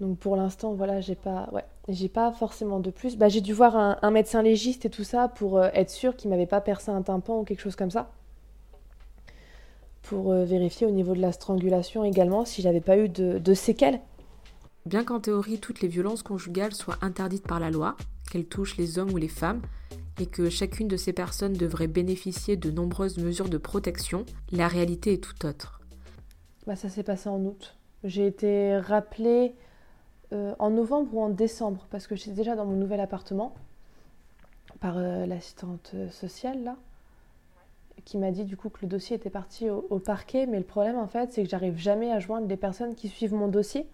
Donc 0.00 0.18
pour 0.18 0.34
l'instant, 0.36 0.72
voilà, 0.72 1.00
j'ai 1.00 1.14
pas, 1.14 1.48
ouais, 1.52 1.64
j'ai 1.88 2.08
pas 2.08 2.32
forcément 2.32 2.80
de 2.80 2.90
plus. 2.90 3.16
Bah, 3.16 3.28
j'ai 3.28 3.42
dû 3.42 3.52
voir 3.52 3.76
un, 3.76 4.10
médecin 4.10 4.42
légiste 4.42 4.86
et 4.86 4.90
tout 4.90 5.04
ça 5.04 5.28
pour 5.28 5.58
euh, 5.58 5.68
être 5.74 5.90
sûr 5.90 6.16
qu'il 6.16 6.30
m'avait 6.30 6.46
pas 6.46 6.62
percé 6.62 6.90
un 6.90 7.02
tympan 7.02 7.40
ou 7.40 7.44
quelque 7.44 7.60
chose 7.60 7.76
comme 7.76 7.90
ça. 7.90 8.10
Pour 10.02 10.32
euh, 10.32 10.44
vérifier 10.44 10.86
au 10.86 10.90
niveau 10.90 11.14
de 11.14 11.20
la 11.20 11.32
strangulation 11.32 12.02
également 12.02 12.46
si 12.46 12.62
j'avais 12.62 12.80
pas 12.80 12.96
eu 12.96 13.08
de 13.10 13.54
séquelles. 13.54 14.00
Bien 14.90 15.04
qu'en 15.04 15.20
théorie 15.20 15.60
toutes 15.60 15.82
les 15.82 15.86
violences 15.86 16.24
conjugales 16.24 16.74
soient 16.74 16.98
interdites 17.00 17.46
par 17.46 17.60
la 17.60 17.70
loi, 17.70 17.96
qu'elles 18.28 18.46
touchent 18.46 18.76
les 18.76 18.98
hommes 18.98 19.12
ou 19.12 19.18
les 19.18 19.28
femmes, 19.28 19.62
et 20.18 20.26
que 20.26 20.50
chacune 20.50 20.88
de 20.88 20.96
ces 20.96 21.12
personnes 21.12 21.52
devrait 21.52 21.86
bénéficier 21.86 22.56
de 22.56 22.72
nombreuses 22.72 23.18
mesures 23.18 23.48
de 23.48 23.56
protection, 23.56 24.26
la 24.50 24.66
réalité 24.66 25.12
est 25.12 25.22
tout 25.22 25.46
autre. 25.46 25.80
Bah, 26.66 26.74
ça 26.74 26.88
s'est 26.88 27.04
passé 27.04 27.28
en 27.28 27.38
août. 27.44 27.76
J'ai 28.02 28.26
été 28.26 28.78
rappelée 28.78 29.54
euh, 30.32 30.56
en 30.58 30.70
novembre 30.70 31.14
ou 31.14 31.22
en 31.22 31.28
décembre, 31.28 31.86
parce 31.92 32.08
que 32.08 32.16
j'étais 32.16 32.32
déjà 32.32 32.56
dans 32.56 32.66
mon 32.66 32.74
nouvel 32.74 32.98
appartement, 32.98 33.54
par 34.80 34.98
euh, 34.98 35.24
l'assistante 35.24 35.94
sociale, 36.10 36.64
là, 36.64 36.76
qui 38.04 38.18
m'a 38.18 38.32
dit 38.32 38.44
du 38.44 38.56
coup 38.56 38.70
que 38.70 38.80
le 38.82 38.88
dossier 38.88 39.14
était 39.14 39.30
parti 39.30 39.70
au, 39.70 39.86
au 39.88 40.00
parquet, 40.00 40.46
mais 40.46 40.58
le 40.58 40.64
problème 40.64 40.98
en 40.98 41.06
fait, 41.06 41.32
c'est 41.32 41.44
que 41.44 41.48
j'arrive 41.48 41.78
jamais 41.78 42.10
à 42.10 42.18
joindre 42.18 42.48
les 42.48 42.56
personnes 42.56 42.96
qui 42.96 43.06
suivent 43.06 43.34
mon 43.34 43.46
dossier. 43.46 43.86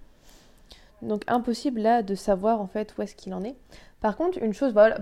Donc 1.02 1.22
impossible 1.26 1.80
là 1.80 2.02
de 2.02 2.14
savoir 2.14 2.60
en 2.60 2.66
fait 2.66 2.96
où 2.96 3.02
est-ce 3.02 3.14
qu'il 3.14 3.34
en 3.34 3.44
est. 3.44 3.56
Par 4.00 4.16
contre, 4.16 4.38
une 4.42 4.54
chose, 4.54 4.72
voilà, 4.72 4.98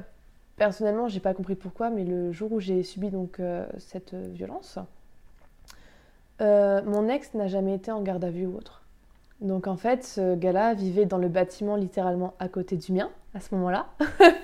personnellement, 0.57 1.09
j'ai 1.09 1.20
pas 1.20 1.35
compris 1.35 1.54
pourquoi, 1.54 1.90
mais 1.90 2.04
le 2.04 2.33
jour 2.33 2.52
où 2.52 2.61
j'ai 2.61 2.83
subi 2.83 3.11
donc 3.11 3.40
euh, 3.40 3.66
cette 3.78 4.14
violence, 4.14 4.78
euh, 6.40 6.83
mon 6.85 7.09
ex 7.09 7.35
n'a 7.35 7.46
jamais 7.48 7.74
été 7.74 7.90
en 7.92 8.02
garde 8.02 8.24
à 8.24 8.30
vue 8.30 8.46
ou 8.46 8.57
autre. 8.57 8.83
Donc 9.40 9.66
en 9.66 9.76
fait, 9.76 10.04
ce 10.04 10.35
gars-là 10.35 10.74
vivait 10.74 11.07
dans 11.07 11.18
le 11.18 11.28
bâtiment 11.28 11.76
littéralement 11.76 12.35
à 12.38 12.48
côté 12.48 12.76
du 12.76 12.92
mien 12.92 13.11
à 13.35 13.40
ce 13.40 13.54
moment-là. 13.54 13.87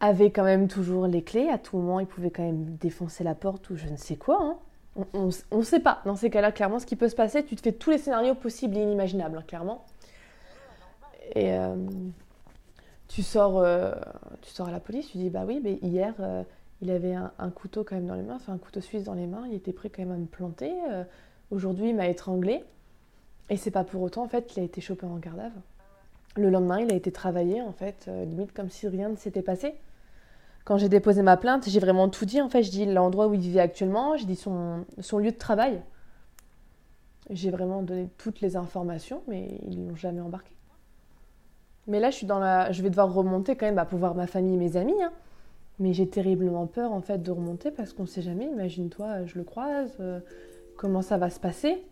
Avait 0.00 0.30
quand 0.30 0.44
même 0.44 0.68
toujours 0.68 1.06
les 1.06 1.22
clés. 1.22 1.48
À 1.48 1.58
tout 1.58 1.76
moment, 1.76 1.98
il 2.00 2.06
pouvait 2.06 2.30
quand 2.30 2.44
même 2.44 2.76
défoncer 2.76 3.24
la 3.24 3.34
porte 3.34 3.70
ou 3.70 3.76
je 3.76 3.88
ne 3.88 3.96
sais 3.96 4.16
quoi. 4.16 4.38
Hein 4.40 4.56
on 5.12 5.30
ne 5.56 5.62
sait 5.62 5.80
pas. 5.80 6.00
Dans 6.04 6.16
ces 6.16 6.30
cas-là, 6.30 6.52
clairement, 6.52 6.78
ce 6.78 6.86
qui 6.86 6.96
peut 6.96 7.08
se 7.08 7.14
passer, 7.14 7.44
tu 7.44 7.56
te 7.56 7.62
fais 7.62 7.72
tous 7.72 7.90
les 7.90 7.98
scénarios 7.98 8.34
possibles 8.34 8.76
et 8.76 8.82
inimaginables, 8.82 9.38
hein, 9.38 9.44
clairement. 9.46 9.84
Et 11.34 11.52
euh, 11.52 11.74
tu, 13.08 13.22
sors, 13.22 13.58
euh, 13.58 13.92
tu 14.42 14.50
sors 14.50 14.68
à 14.68 14.70
la 14.70 14.80
police, 14.80 15.08
tu 15.10 15.18
dis 15.18 15.30
Bah 15.30 15.44
oui, 15.46 15.60
mais 15.62 15.74
hier, 15.82 16.14
euh, 16.20 16.42
il 16.80 16.90
avait 16.90 17.14
un, 17.14 17.50
couteau 17.50 17.84
quand 17.84 17.96
même 17.96 18.06
dans 18.06 18.14
les 18.14 18.22
mains, 18.22 18.36
enfin 18.36 18.52
un 18.52 18.58
couteau 18.58 18.80
suisse 18.80 19.04
dans 19.04 19.14
les 19.14 19.26
mains, 19.26 19.44
il 19.48 19.54
était 19.54 19.72
prêt 19.72 19.90
quand 19.90 20.02
même 20.02 20.12
à 20.12 20.16
me 20.16 20.26
planter. 20.26 20.72
Aujourd'hui, 21.50 21.90
il 21.90 21.96
m'a 21.96 22.06
étranglé. 22.06 22.64
Et 23.50 23.56
c'est 23.56 23.70
pas 23.70 23.84
pour 23.84 24.02
autant, 24.02 24.24
en 24.24 24.28
fait, 24.28 24.46
qu'il 24.46 24.62
a 24.62 24.66
été 24.66 24.80
chopé 24.80 25.06
en 25.06 25.16
garde 25.16 25.40
Le 26.36 26.50
lendemain, 26.50 26.80
il 26.80 26.92
a 26.92 26.94
été 26.94 27.10
travaillé, 27.10 27.62
en 27.62 27.72
fait, 27.72 28.08
limite 28.26 28.52
comme 28.52 28.68
si 28.68 28.86
rien 28.86 29.08
ne 29.08 29.16
s'était 29.16 29.42
passé 29.42 29.74
quand 30.68 30.76
j'ai 30.76 30.90
déposé 30.90 31.22
ma 31.22 31.38
plainte, 31.38 31.66
j'ai 31.66 31.80
vraiment 31.80 32.10
tout 32.10 32.26
dit. 32.26 32.42
En 32.42 32.50
fait, 32.50 32.62
je 32.62 32.70
dis 32.70 32.84
l'endroit 32.84 33.26
où 33.26 33.32
il 33.32 33.40
vivait 33.40 33.58
actuellement, 33.58 34.18
j'ai 34.18 34.26
dit 34.26 34.36
son, 34.36 34.84
lieu 35.18 35.30
de 35.30 35.38
travail. 35.38 35.80
J'ai 37.30 37.50
vraiment 37.50 37.82
donné 37.82 38.10
toutes 38.18 38.42
les 38.42 38.54
informations, 38.54 39.22
mais 39.28 39.48
ils 39.66 39.88
l'ont 39.88 39.96
jamais 39.96 40.20
embarqué. 40.20 40.54
Mais 41.86 42.00
là, 42.00 42.10
je, 42.10 42.16
suis 42.16 42.26
dans 42.26 42.38
la... 42.38 42.70
je 42.70 42.82
vais 42.82 42.90
devoir 42.90 43.10
remonter 43.14 43.56
quand 43.56 43.64
même 43.64 43.82
pour 43.88 43.98
voir 43.98 44.14
ma 44.14 44.26
famille 44.26 44.56
et 44.56 44.58
mes 44.58 44.76
amis. 44.76 45.02
Hein. 45.02 45.10
Mais 45.78 45.94
j'ai 45.94 46.06
terriblement 46.06 46.66
peur 46.66 46.92
en 46.92 47.00
fait 47.00 47.22
de 47.22 47.30
remonter 47.30 47.70
parce 47.70 47.94
qu'on 47.94 48.02
ne 48.02 48.08
sait 48.08 48.20
jamais. 48.20 48.44
Imagine-toi, 48.44 49.24
je 49.24 49.38
le 49.38 49.44
croise, 49.44 49.96
euh, 50.00 50.20
comment 50.76 51.00
ça 51.00 51.16
va 51.16 51.30
se 51.30 51.40
passer? 51.40 51.82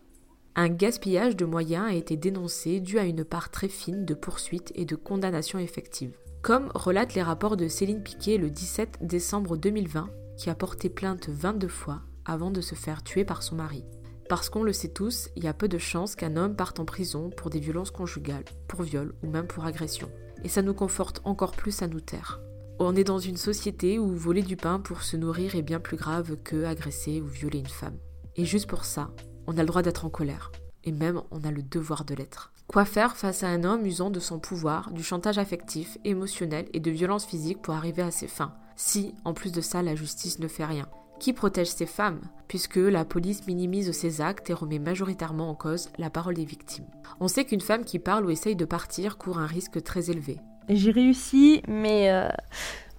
Un 0.57 0.67
gaspillage 0.67 1.37
de 1.37 1.45
moyens 1.45 1.85
a 1.85 1.93
été 1.93 2.17
dénoncé 2.17 2.81
dû 2.81 2.99
à 2.99 3.05
une 3.05 3.23
part 3.23 3.51
très 3.51 3.69
fine 3.69 4.03
de 4.03 4.13
poursuites 4.13 4.73
et 4.75 4.83
de 4.83 4.97
condamnations 4.97 5.59
effectives 5.59 6.17
comme 6.47 6.71
relate 6.73 7.13
les 7.13 7.23
rapports 7.23 7.57
de 7.57 7.67
Céline 7.67 8.01
Piquet 8.01 8.37
le 8.37 8.49
17 8.49 8.99
décembre 9.01 9.57
2020, 9.57 10.09
qui 10.37 10.49
a 10.49 10.55
porté 10.55 10.89
plainte 10.89 11.27
22 11.27 11.67
fois 11.67 12.01
avant 12.23 12.51
de 12.51 12.61
se 12.61 12.73
faire 12.73 13.03
tuer 13.03 13.25
par 13.25 13.43
son 13.43 13.55
mari. 13.55 13.83
Parce 14.29 14.49
qu'on 14.49 14.63
le 14.63 14.71
sait 14.71 14.87
tous, 14.87 15.27
il 15.35 15.43
y 15.43 15.47
a 15.47 15.53
peu 15.53 15.67
de 15.67 15.77
chances 15.77 16.15
qu'un 16.15 16.37
homme 16.37 16.55
parte 16.55 16.79
en 16.79 16.85
prison 16.85 17.31
pour 17.31 17.49
des 17.49 17.59
violences 17.59 17.91
conjugales, 17.91 18.45
pour 18.69 18.83
viol 18.83 19.13
ou 19.23 19.29
même 19.29 19.47
pour 19.47 19.65
agression. 19.65 20.09
Et 20.45 20.47
ça 20.47 20.61
nous 20.61 20.73
conforte 20.73 21.19
encore 21.25 21.51
plus 21.51 21.81
à 21.81 21.87
nous 21.87 21.99
taire. 21.99 22.39
On 22.79 22.95
est 22.95 23.03
dans 23.03 23.19
une 23.19 23.35
société 23.35 23.99
où 23.99 24.15
voler 24.15 24.43
du 24.43 24.55
pain 24.55 24.79
pour 24.79 25.03
se 25.03 25.17
nourrir 25.17 25.55
est 25.55 25.63
bien 25.63 25.81
plus 25.81 25.97
grave 25.97 26.37
que 26.45 26.63
agresser 26.63 27.21
ou 27.21 27.25
violer 27.25 27.59
une 27.59 27.65
femme. 27.65 27.97
Et 28.37 28.45
juste 28.45 28.67
pour 28.67 28.85
ça, 28.85 29.11
on 29.47 29.57
a 29.57 29.61
le 29.61 29.67
droit 29.67 29.81
d'être 29.81 30.05
en 30.05 30.09
colère. 30.09 30.51
Et 30.83 30.91
même 30.91 31.21
on 31.31 31.43
a 31.43 31.51
le 31.51 31.63
devoir 31.63 32.05
de 32.05 32.13
l'être. 32.13 32.51
Quoi 32.67 32.85
faire 32.85 33.15
face 33.15 33.43
à 33.43 33.47
un 33.47 33.63
homme 33.63 33.85
usant 33.85 34.09
de 34.09 34.19
son 34.19 34.39
pouvoir, 34.39 34.91
du 34.91 35.03
chantage 35.03 35.37
affectif, 35.37 35.97
émotionnel 36.03 36.67
et 36.73 36.79
de 36.79 36.91
violence 36.91 37.25
physique 37.25 37.61
pour 37.61 37.73
arriver 37.73 38.01
à 38.01 38.11
ses 38.11 38.27
fins? 38.27 38.53
Si, 38.75 39.15
en 39.25 39.33
plus 39.33 39.51
de 39.51 39.61
ça, 39.61 39.81
la 39.81 39.95
justice 39.95 40.39
ne 40.39 40.47
fait 40.47 40.65
rien 40.65 40.87
Qui 41.19 41.33
protège 41.33 41.69
ces 41.69 41.85
femmes? 41.85 42.21
Puisque 42.47 42.75
la 42.75 43.05
police 43.05 43.47
minimise 43.47 43.91
ses 43.91 44.21
actes 44.21 44.49
et 44.49 44.53
remet 44.53 44.79
majoritairement 44.79 45.49
en 45.49 45.55
cause 45.55 45.89
la 45.97 46.09
parole 46.09 46.35
des 46.35 46.45
victimes. 46.45 46.85
On 47.19 47.27
sait 47.27 47.45
qu'une 47.45 47.61
femme 47.61 47.85
qui 47.85 47.99
parle 47.99 48.25
ou 48.25 48.29
essaye 48.29 48.55
de 48.55 48.65
partir 48.65 49.17
court 49.17 49.39
un 49.39 49.47
risque 49.47 49.81
très 49.81 50.11
élevé. 50.11 50.39
J'ai 50.69 50.91
réussi, 50.91 51.61
mais 51.67 52.11
euh, 52.11 52.27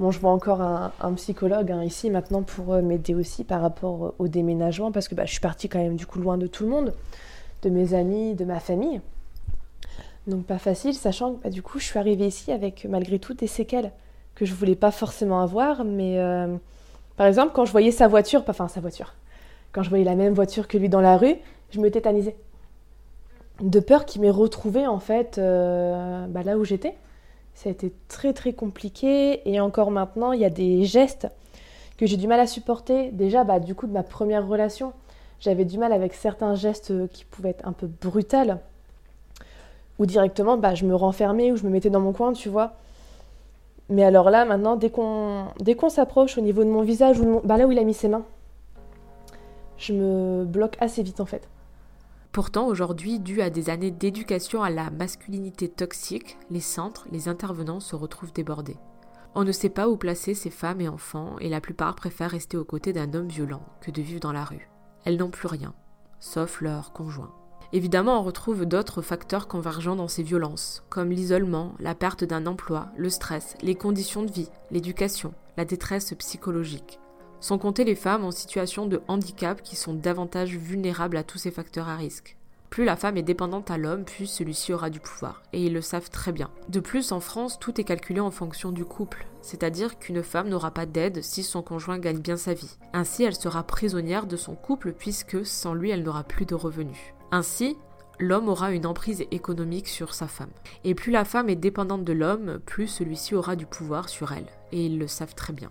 bon, 0.00 0.10
je 0.10 0.18
vois 0.18 0.30
encore 0.30 0.62
un, 0.62 1.12
psychologue 1.16 1.70
hein, 1.70 1.84
ici 1.84 2.10
maintenant 2.10 2.42
pour 2.42 2.72
euh, 2.72 2.80
m'aider 2.80 3.14
aussi 3.14 3.44
par 3.44 3.60
rapport 3.60 4.14
au 4.18 4.26
déménagement, 4.26 4.90
parce 4.90 5.06
que 5.06 5.14
bah, 5.14 5.26
je 5.26 5.32
suis 5.32 5.40
partie 5.40 5.68
quand 5.68 5.78
même 5.78 5.96
du 5.96 6.06
coup 6.06 6.18
loin 6.18 6.38
de 6.38 6.46
tout 6.46 6.64
le 6.64 6.70
monde, 6.70 6.94
de 7.62 7.70
mes 7.70 7.92
amis, 7.92 8.34
de 8.34 8.44
ma 8.46 8.58
famille. 8.58 9.00
Donc 10.28 10.44
pas 10.44 10.58
facile, 10.58 10.94
sachant 10.94 11.34
que 11.34 11.44
bah, 11.44 11.50
du 11.50 11.62
coup 11.62 11.78
je 11.78 11.84
suis 11.84 11.98
arrivée 11.98 12.26
ici 12.26 12.52
avec 12.52 12.86
malgré 12.88 13.18
tout 13.18 13.34
des 13.34 13.46
séquelles 13.46 13.92
que 14.34 14.44
je 14.44 14.54
voulais 14.54 14.76
pas 14.76 14.90
forcément 14.90 15.40
avoir, 15.40 15.84
mais 15.84 16.18
euh, 16.18 16.56
par 17.16 17.26
exemple 17.26 17.52
quand 17.54 17.64
je 17.64 17.72
voyais 17.72 17.90
sa 17.90 18.08
voiture, 18.08 18.44
enfin 18.46 18.68
sa 18.68 18.80
voiture, 18.80 19.14
quand 19.72 19.82
je 19.82 19.88
voyais 19.88 20.04
la 20.04 20.14
même 20.14 20.34
voiture 20.34 20.68
que 20.68 20.78
lui 20.78 20.88
dans 20.88 21.00
la 21.00 21.16
rue, 21.16 21.36
je 21.70 21.80
me 21.80 21.90
tétanisais. 21.90 22.36
De 23.60 23.80
peur 23.80 24.04
qu'il 24.04 24.20
m'ait 24.20 24.30
retrouvée 24.30 24.86
en 24.86 25.00
fait 25.00 25.38
euh, 25.38 26.26
bah, 26.28 26.42
là 26.42 26.56
où 26.56 26.64
j'étais. 26.64 26.94
Ça 27.58 27.68
a 27.68 27.72
été 27.72 27.92
très 28.06 28.32
très 28.32 28.52
compliqué 28.52 29.42
et 29.44 29.58
encore 29.58 29.90
maintenant 29.90 30.30
il 30.30 30.38
y 30.38 30.44
a 30.44 30.50
des 30.50 30.84
gestes 30.84 31.26
que 31.96 32.06
j'ai 32.06 32.16
du 32.16 32.28
mal 32.28 32.38
à 32.38 32.46
supporter. 32.46 33.10
Déjà 33.10 33.42
bah, 33.42 33.58
du 33.58 33.74
coup 33.74 33.88
de 33.88 33.92
ma 33.92 34.04
première 34.04 34.46
relation, 34.46 34.92
j'avais 35.40 35.64
du 35.64 35.76
mal 35.76 35.92
avec 35.92 36.14
certains 36.14 36.54
gestes 36.54 36.92
qui 37.08 37.24
pouvaient 37.24 37.48
être 37.48 37.66
un 37.66 37.72
peu 37.72 37.88
brutals 37.88 38.60
ou 39.98 40.06
directement, 40.06 40.56
bah, 40.56 40.76
je 40.76 40.84
me 40.84 40.94
renfermais 40.94 41.50
ou 41.50 41.56
je 41.56 41.64
me 41.64 41.70
mettais 41.70 41.90
dans 41.90 41.98
mon 41.98 42.12
coin, 42.12 42.32
tu 42.32 42.48
vois. 42.48 42.74
Mais 43.88 44.04
alors 44.04 44.30
là, 44.30 44.44
maintenant, 44.44 44.76
dès 44.76 44.90
qu'on 44.90 45.46
dès 45.58 45.74
qu'on 45.74 45.88
s'approche 45.88 46.38
au 46.38 46.40
niveau 46.40 46.62
de 46.62 46.70
mon 46.70 46.82
visage, 46.82 47.18
ou 47.18 47.40
bah, 47.42 47.56
là 47.56 47.66
où 47.66 47.72
il 47.72 47.78
a 47.80 47.82
mis 47.82 47.92
ses 47.92 48.06
mains, 48.06 48.22
je 49.78 49.94
me 49.94 50.44
bloque 50.44 50.76
assez 50.78 51.02
vite 51.02 51.18
en 51.18 51.26
fait. 51.26 51.48
Pourtant, 52.38 52.68
aujourd'hui, 52.68 53.18
dû 53.18 53.42
à 53.42 53.50
des 53.50 53.68
années 53.68 53.90
d'éducation 53.90 54.62
à 54.62 54.70
la 54.70 54.90
masculinité 54.90 55.68
toxique, 55.68 56.38
les 56.50 56.60
centres, 56.60 57.08
les 57.10 57.28
intervenants 57.28 57.80
se 57.80 57.96
retrouvent 57.96 58.32
débordés. 58.32 58.76
On 59.34 59.42
ne 59.42 59.50
sait 59.50 59.68
pas 59.68 59.88
où 59.88 59.96
placer 59.96 60.34
ces 60.34 60.50
femmes 60.50 60.80
et 60.80 60.86
enfants, 60.86 61.34
et 61.40 61.48
la 61.48 61.60
plupart 61.60 61.96
préfèrent 61.96 62.30
rester 62.30 62.56
aux 62.56 62.64
côtés 62.64 62.92
d'un 62.92 63.12
homme 63.12 63.26
violent 63.26 63.64
que 63.80 63.90
de 63.90 64.00
vivre 64.00 64.20
dans 64.20 64.30
la 64.30 64.44
rue. 64.44 64.70
Elles 65.04 65.16
n'ont 65.16 65.30
plus 65.30 65.48
rien, 65.48 65.74
sauf 66.20 66.60
leur 66.60 66.92
conjoint. 66.92 67.34
Évidemment, 67.72 68.20
on 68.20 68.22
retrouve 68.22 68.66
d'autres 68.66 69.02
facteurs 69.02 69.48
convergents 69.48 69.96
dans 69.96 70.06
ces 70.06 70.22
violences, 70.22 70.84
comme 70.90 71.10
l'isolement, 71.10 71.74
la 71.80 71.96
perte 71.96 72.22
d'un 72.22 72.46
emploi, 72.46 72.90
le 72.96 73.10
stress, 73.10 73.56
les 73.62 73.74
conditions 73.74 74.22
de 74.22 74.30
vie, 74.30 74.48
l'éducation, 74.70 75.34
la 75.56 75.64
détresse 75.64 76.14
psychologique. 76.16 77.00
Sans 77.40 77.58
compter 77.58 77.84
les 77.84 77.94
femmes 77.94 78.24
en 78.24 78.30
situation 78.30 78.86
de 78.86 79.00
handicap 79.06 79.62
qui 79.62 79.76
sont 79.76 79.94
davantage 79.94 80.56
vulnérables 80.56 81.16
à 81.16 81.22
tous 81.22 81.38
ces 81.38 81.50
facteurs 81.50 81.88
à 81.88 81.96
risque. 81.96 82.36
Plus 82.70 82.84
la 82.84 82.96
femme 82.96 83.16
est 83.16 83.22
dépendante 83.22 83.70
à 83.70 83.78
l'homme, 83.78 84.04
plus 84.04 84.26
celui-ci 84.26 84.72
aura 84.72 84.90
du 84.90 85.00
pouvoir, 85.00 85.42
et 85.52 85.64
ils 85.64 85.72
le 85.72 85.80
savent 85.80 86.10
très 86.10 86.32
bien. 86.32 86.50
De 86.68 86.80
plus, 86.80 87.12
en 87.12 87.20
France, 87.20 87.58
tout 87.58 87.80
est 87.80 87.84
calculé 87.84 88.20
en 88.20 88.30
fonction 88.30 88.72
du 88.72 88.84
couple, 88.84 89.26
c'est-à-dire 89.40 89.98
qu'une 89.98 90.22
femme 90.22 90.48
n'aura 90.48 90.70
pas 90.70 90.84
d'aide 90.84 91.22
si 91.22 91.42
son 91.42 91.62
conjoint 91.62 91.98
gagne 91.98 92.18
bien 92.18 92.36
sa 92.36 92.52
vie. 92.52 92.76
Ainsi, 92.92 93.22
elle 93.22 93.36
sera 93.36 93.62
prisonnière 93.62 94.26
de 94.26 94.36
son 94.36 94.54
couple 94.54 94.92
puisque 94.92 95.46
sans 95.46 95.74
lui, 95.74 95.90
elle 95.90 96.02
n'aura 96.02 96.24
plus 96.24 96.44
de 96.44 96.54
revenus. 96.54 97.14
Ainsi, 97.30 97.76
l'homme 98.18 98.48
aura 98.48 98.72
une 98.72 98.86
emprise 98.86 99.24
économique 99.30 99.88
sur 99.88 100.12
sa 100.12 100.26
femme. 100.26 100.50
Et 100.84 100.94
plus 100.94 101.12
la 101.12 101.24
femme 101.24 101.48
est 101.48 101.56
dépendante 101.56 102.04
de 102.04 102.12
l'homme, 102.12 102.58
plus 102.66 102.88
celui-ci 102.88 103.34
aura 103.34 103.56
du 103.56 103.64
pouvoir 103.64 104.08
sur 104.08 104.32
elle, 104.32 104.48
et 104.72 104.84
ils 104.84 104.98
le 104.98 105.06
savent 105.06 105.34
très 105.34 105.52
bien. 105.52 105.70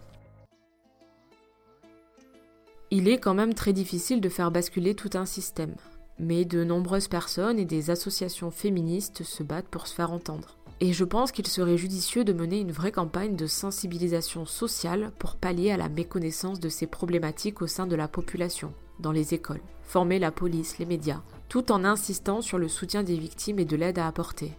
Il 2.89 3.09
est 3.09 3.17
quand 3.17 3.33
même 3.33 3.53
très 3.53 3.73
difficile 3.73 4.21
de 4.21 4.29
faire 4.29 4.49
basculer 4.49 4.95
tout 4.95 5.09
un 5.15 5.25
système, 5.25 5.75
mais 6.19 6.45
de 6.45 6.63
nombreuses 6.63 7.09
personnes 7.09 7.59
et 7.59 7.65
des 7.65 7.89
associations 7.89 8.49
féministes 8.49 9.23
se 9.23 9.43
battent 9.43 9.67
pour 9.67 9.87
se 9.87 9.93
faire 9.93 10.13
entendre. 10.13 10.57
Et 10.79 10.93
je 10.93 11.03
pense 11.03 11.33
qu'il 11.33 11.47
serait 11.47 11.77
judicieux 11.77 12.23
de 12.23 12.31
mener 12.31 12.61
une 12.61 12.71
vraie 12.71 12.93
campagne 12.93 13.35
de 13.35 13.45
sensibilisation 13.45 14.45
sociale 14.45 15.11
pour 15.19 15.35
pallier 15.35 15.71
à 15.71 15.77
la 15.77 15.89
méconnaissance 15.89 16.61
de 16.61 16.69
ces 16.69 16.87
problématiques 16.87 17.61
au 17.61 17.67
sein 17.67 17.87
de 17.87 17.95
la 17.95 18.07
population. 18.07 18.73
dans 18.99 19.11
les 19.11 19.35
écoles, 19.35 19.61
former 19.83 20.17
la 20.17 20.31
police, 20.31 20.79
les 20.79 20.85
médias, 20.85 21.21
tout 21.49 21.71
en 21.71 21.83
insistant 21.83 22.41
sur 22.41 22.57
le 22.57 22.67
soutien 22.67 23.03
des 23.03 23.15
victimes 23.15 23.59
et 23.59 23.65
de 23.65 23.75
l'aide 23.75 23.99
à 23.99 24.07
apporter. 24.07 24.53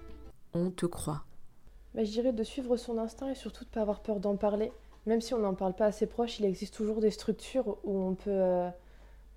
On 0.54 0.70
te 0.70 0.86
croit. 0.86 1.24
Bah, 1.94 2.04
je 2.04 2.20
de 2.20 2.42
suivre 2.44 2.76
son 2.76 2.98
instinct 2.98 3.30
et 3.30 3.34
surtout 3.34 3.64
de 3.64 3.70
ne 3.70 3.74
pas 3.74 3.80
avoir 3.80 4.00
peur 4.00 4.20
d'en 4.20 4.36
parler. 4.36 4.70
Même 5.08 5.22
si 5.22 5.32
on 5.32 5.38
n'en 5.38 5.54
parle 5.54 5.72
pas 5.72 5.86
assez 5.86 6.04
proche, 6.04 6.38
il 6.38 6.44
existe 6.44 6.74
toujours 6.74 7.00
des 7.00 7.10
structures 7.10 7.78
où 7.82 7.98
on 7.98 8.14
peut, 8.14 8.28
euh, 8.28 8.68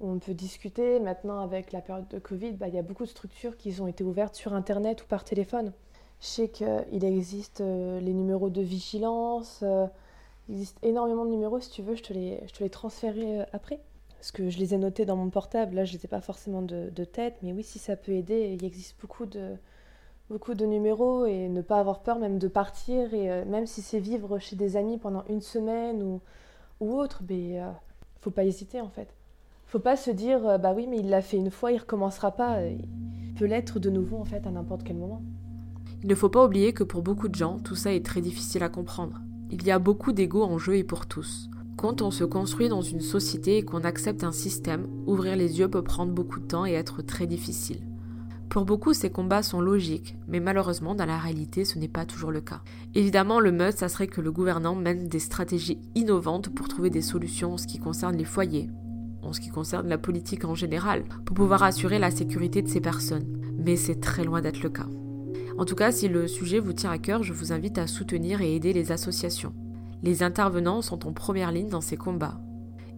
on 0.02 0.20
peut 0.20 0.34
discuter. 0.34 1.00
Maintenant, 1.00 1.40
avec 1.40 1.72
la 1.72 1.80
période 1.80 2.10
de 2.10 2.20
Covid, 2.20 2.52
bah, 2.52 2.68
il 2.68 2.76
y 2.76 2.78
a 2.78 2.82
beaucoup 2.82 3.06
de 3.06 3.10
structures 3.10 3.56
qui 3.56 3.80
ont 3.80 3.88
été 3.88 4.04
ouvertes 4.04 4.36
sur 4.36 4.54
Internet 4.54 5.04
ou 5.04 5.06
par 5.06 5.24
téléphone. 5.24 5.72
Je 6.20 6.28
sais 6.28 6.50
qu'il 6.50 7.06
existe 7.06 7.62
euh, 7.62 8.02
les 8.02 8.12
numéros 8.12 8.50
de 8.50 8.62
vigilance, 8.62 9.62
euh, 9.64 9.88
il 10.50 10.56
existe 10.56 10.78
énormément 10.84 11.24
de 11.24 11.32
numéros. 11.32 11.62
Si 11.62 11.70
tu 11.70 11.84
veux, 11.84 11.96
je 11.96 12.04
te 12.04 12.12
les, 12.12 12.44
je 12.48 12.52
te 12.52 12.62
les 12.62 12.70
transférer 12.70 13.40
après. 13.54 13.80
Parce 14.18 14.34
que 14.34 14.50
je 14.50 14.60
les 14.60 14.74
ai 14.74 14.78
notés 14.78 15.06
dans 15.06 15.16
mon 15.16 15.30
portable. 15.30 15.76
Là, 15.76 15.86
je 15.86 15.94
ne 15.94 16.00
les 16.00 16.06
ai 16.06 16.10
pas 16.10 16.20
forcément 16.20 16.62
de, 16.62 16.90
de, 16.90 17.04
tête. 17.06 17.38
Mais 17.44 17.54
oui, 17.54 17.64
si 17.64 17.80
ça 17.80 17.96
peut 17.96 18.12
aider, 18.12 18.58
il 18.60 18.66
existe 18.66 19.00
beaucoup 19.00 19.26
de, 19.26 19.56
beaucoup 20.30 20.54
de 20.54 20.66
numéros 20.66 21.26
et 21.26 21.50
ne 21.50 21.62
pas 21.62 21.80
avoir 21.80 22.02
peur 22.02 22.20
même 22.20 22.40
de 22.40 22.48
partir. 22.48 23.14
Et 23.14 23.32
euh, 23.32 23.46
même 23.46 23.68
si 23.68 23.82
c'est 23.82 24.00
vivre 24.00 24.40
chez 24.40 24.56
des 24.56 24.78
amis 24.78 24.98
pendant 24.98 25.24
une 25.30 25.42
semaine 25.42 26.02
ou, 26.04 26.22
ou 26.80 26.98
autre, 26.98 27.22
il 27.30 27.56
ne 27.56 27.72
faut 28.22 28.32
pas 28.32 28.46
hésiter 28.46 28.82
en 28.82 28.90
fait. 28.90 29.08
faut 29.66 29.80
pas 29.80 29.96
se 29.96 30.12
dire, 30.12 30.60
bah 30.60 30.74
oui, 30.76 30.88
mais 30.88 31.00
il 31.00 31.10
l'a 31.10 31.22
fait 31.22 31.38
une 31.38 31.52
fois, 31.52 31.72
il 31.72 31.78
recommencera 31.78 32.32
pas. 32.32 32.64
Il 32.66 33.34
peut 33.38 33.46
l'être 33.46 33.80
de 33.80 33.90
nouveau 33.90 34.18
en 34.18 34.26
fait 34.26 34.46
à 34.48 34.52
n'importe 34.52 34.84
quel 34.84 34.98
moment. 34.98 35.22
Il 36.04 36.08
ne 36.08 36.16
faut 36.16 36.30
pas 36.30 36.44
oublier 36.44 36.74
que 36.74 36.84
pour 36.84 37.04
beaucoup 37.04 37.28
de 37.28 37.36
gens, 37.36 37.60
tout 37.60 37.76
ça 37.76 37.94
est 37.94 38.06
très 38.06 38.22
difficile 38.22 38.64
à 38.64 38.70
comprendre. 38.70 39.22
Il 39.52 39.64
y 39.64 39.72
a 39.72 39.80
beaucoup 39.80 40.14
d'ego 40.14 40.44
en 40.44 40.58
jeu 40.58 40.78
et 40.78 40.84
pour 40.84 41.06
tous. 41.06 41.50
Quand 41.78 42.02
on 42.02 42.10
se 42.10 42.24
construit 42.24 42.70
dans 42.70 42.82
une 42.82 43.02
société 43.02 43.58
et 43.58 43.64
qu'on 43.64 43.84
accepte 43.84 44.24
un 44.24 44.32
système, 44.32 44.88
ouvrir 45.06 45.36
les 45.36 45.60
yeux 45.60 45.68
peut 45.68 45.84
prendre 45.84 46.12
beaucoup 46.12 46.40
de 46.40 46.48
temps 46.48 46.66
et 46.66 46.74
être 46.74 47.02
très 47.02 47.28
difficile. 47.28 47.91
Pour 48.52 48.66
beaucoup, 48.66 48.94
ces 48.94 49.10
combats 49.10 49.44
sont 49.44 49.62
logiques, 49.62 50.18
mais 50.28 50.42
malheureusement, 50.42 50.94
dans 50.94 51.06
la 51.06 51.18
réalité, 51.18 51.64
ce 51.64 51.80
n'est 51.80 51.88
pas 51.88 52.06
toujours 52.06 52.32
le 52.32 52.42
cas. 52.42 52.62
Évidemment, 52.94 53.40
le 53.40 53.54
must, 53.54 53.78
ça 53.78 53.88
serait 53.88 54.08
que 54.08 54.20
le 54.20 54.30
gouvernement 54.30 54.76
mène 54.76 55.08
des 55.08 55.20
stratégies 55.20 55.80
innovantes 55.96 56.50
pour 56.50 56.68
trouver 56.68 56.90
des 56.90 57.02
solutions 57.02 57.54
en 57.54 57.58
ce 57.58 57.66
qui 57.66 57.80
concerne 57.80 58.18
les 58.18 58.26
foyers, 58.26 58.70
en 59.22 59.32
ce 59.32 59.40
qui 59.40 59.48
concerne 59.48 59.88
la 59.88 59.98
politique 59.98 60.44
en 60.44 60.54
général, 60.54 61.06
pour 61.26 61.34
pouvoir 61.34 61.64
assurer 61.64 61.98
la 61.98 62.12
sécurité 62.12 62.62
de 62.62 62.68
ces 62.68 62.82
personnes. 62.82 63.42
Mais 63.58 63.78
c'est 63.78 64.02
très 64.02 64.26
loin 64.26 64.42
d'être 64.42 64.64
le 64.64 64.70
cas. 64.70 64.90
En 65.58 65.64
tout 65.64 65.76
cas, 65.76 65.94
si 65.94 66.10
le 66.10 66.28
sujet 66.28 66.60
vous 66.60 66.74
tient 66.74 66.92
à 66.92 66.98
cœur, 66.98 67.24
je 67.24 67.32
vous 67.32 67.54
invite 67.54 67.78
à 67.78 67.88
soutenir 67.88 68.42
et 68.42 68.54
aider 68.54 68.74
les 68.74 68.92
associations. 68.92 69.56
Les 70.04 70.24
intervenants 70.24 70.82
sont 70.82 71.08
en 71.08 71.14
première 71.14 71.54
ligne 71.54 71.70
dans 71.70 71.80
ces 71.80 71.96
combats. 71.96 72.42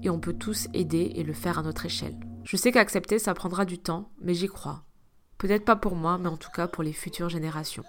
Et 0.02 0.10
on 0.10 0.20
peut 0.20 0.34
tous 0.34 0.68
aider 0.74 1.12
et 1.14 1.22
le 1.22 1.34
faire 1.34 1.60
à 1.60 1.62
notre 1.62 1.86
échelle. 1.86 2.18
Je 2.44 2.58
sais 2.58 2.72
qu'accepter, 2.72 3.20
ça 3.20 3.36
prendra 3.36 3.66
du 3.66 3.78
temps, 3.78 4.10
mais 4.20 4.34
j'y 4.34 4.48
crois. 4.48 4.84
Peut-être 5.44 5.66
pas 5.66 5.76
pour 5.76 5.98
moi, 5.98 6.18
mais 6.18 6.30
en 6.30 6.38
tout 6.38 6.52
cas 6.52 6.70
pour 6.70 6.84
les 6.84 6.94
futures 6.94 7.28
générations. 7.28 7.84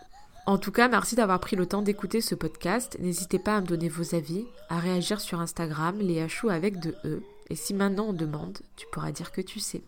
En 0.45 0.59
tout 0.59 0.73
cas, 0.73 0.89
merci 0.89 1.15
d'avoir 1.15 1.39
pris 1.39 1.55
le 1.55 1.67
temps 1.67 1.83
d'écouter 1.83 2.21
ce 2.21 2.35
podcast. 2.35 2.97
N'hésitez 2.99 3.39
pas 3.39 3.55
à 3.55 3.61
me 3.61 3.67
donner 3.69 3.89
vos 3.89 4.17
avis, 4.17 4.45
à 4.69 4.81
réagir 4.81 5.21
sur 5.21 5.39
Instagram, 5.39 5.97
les 6.01 6.27
avec 6.51 6.81
de 6.81 6.97
E. 7.05 7.23
Et 7.51 7.55
si 7.55 7.73
maintenant 7.73 8.07
on 8.09 8.13
demande, 8.13 8.59
tu 8.75 8.87
pourras 8.91 9.13
dire 9.13 9.31
que 9.31 9.41
tu 9.41 9.61
sais. 9.61 9.85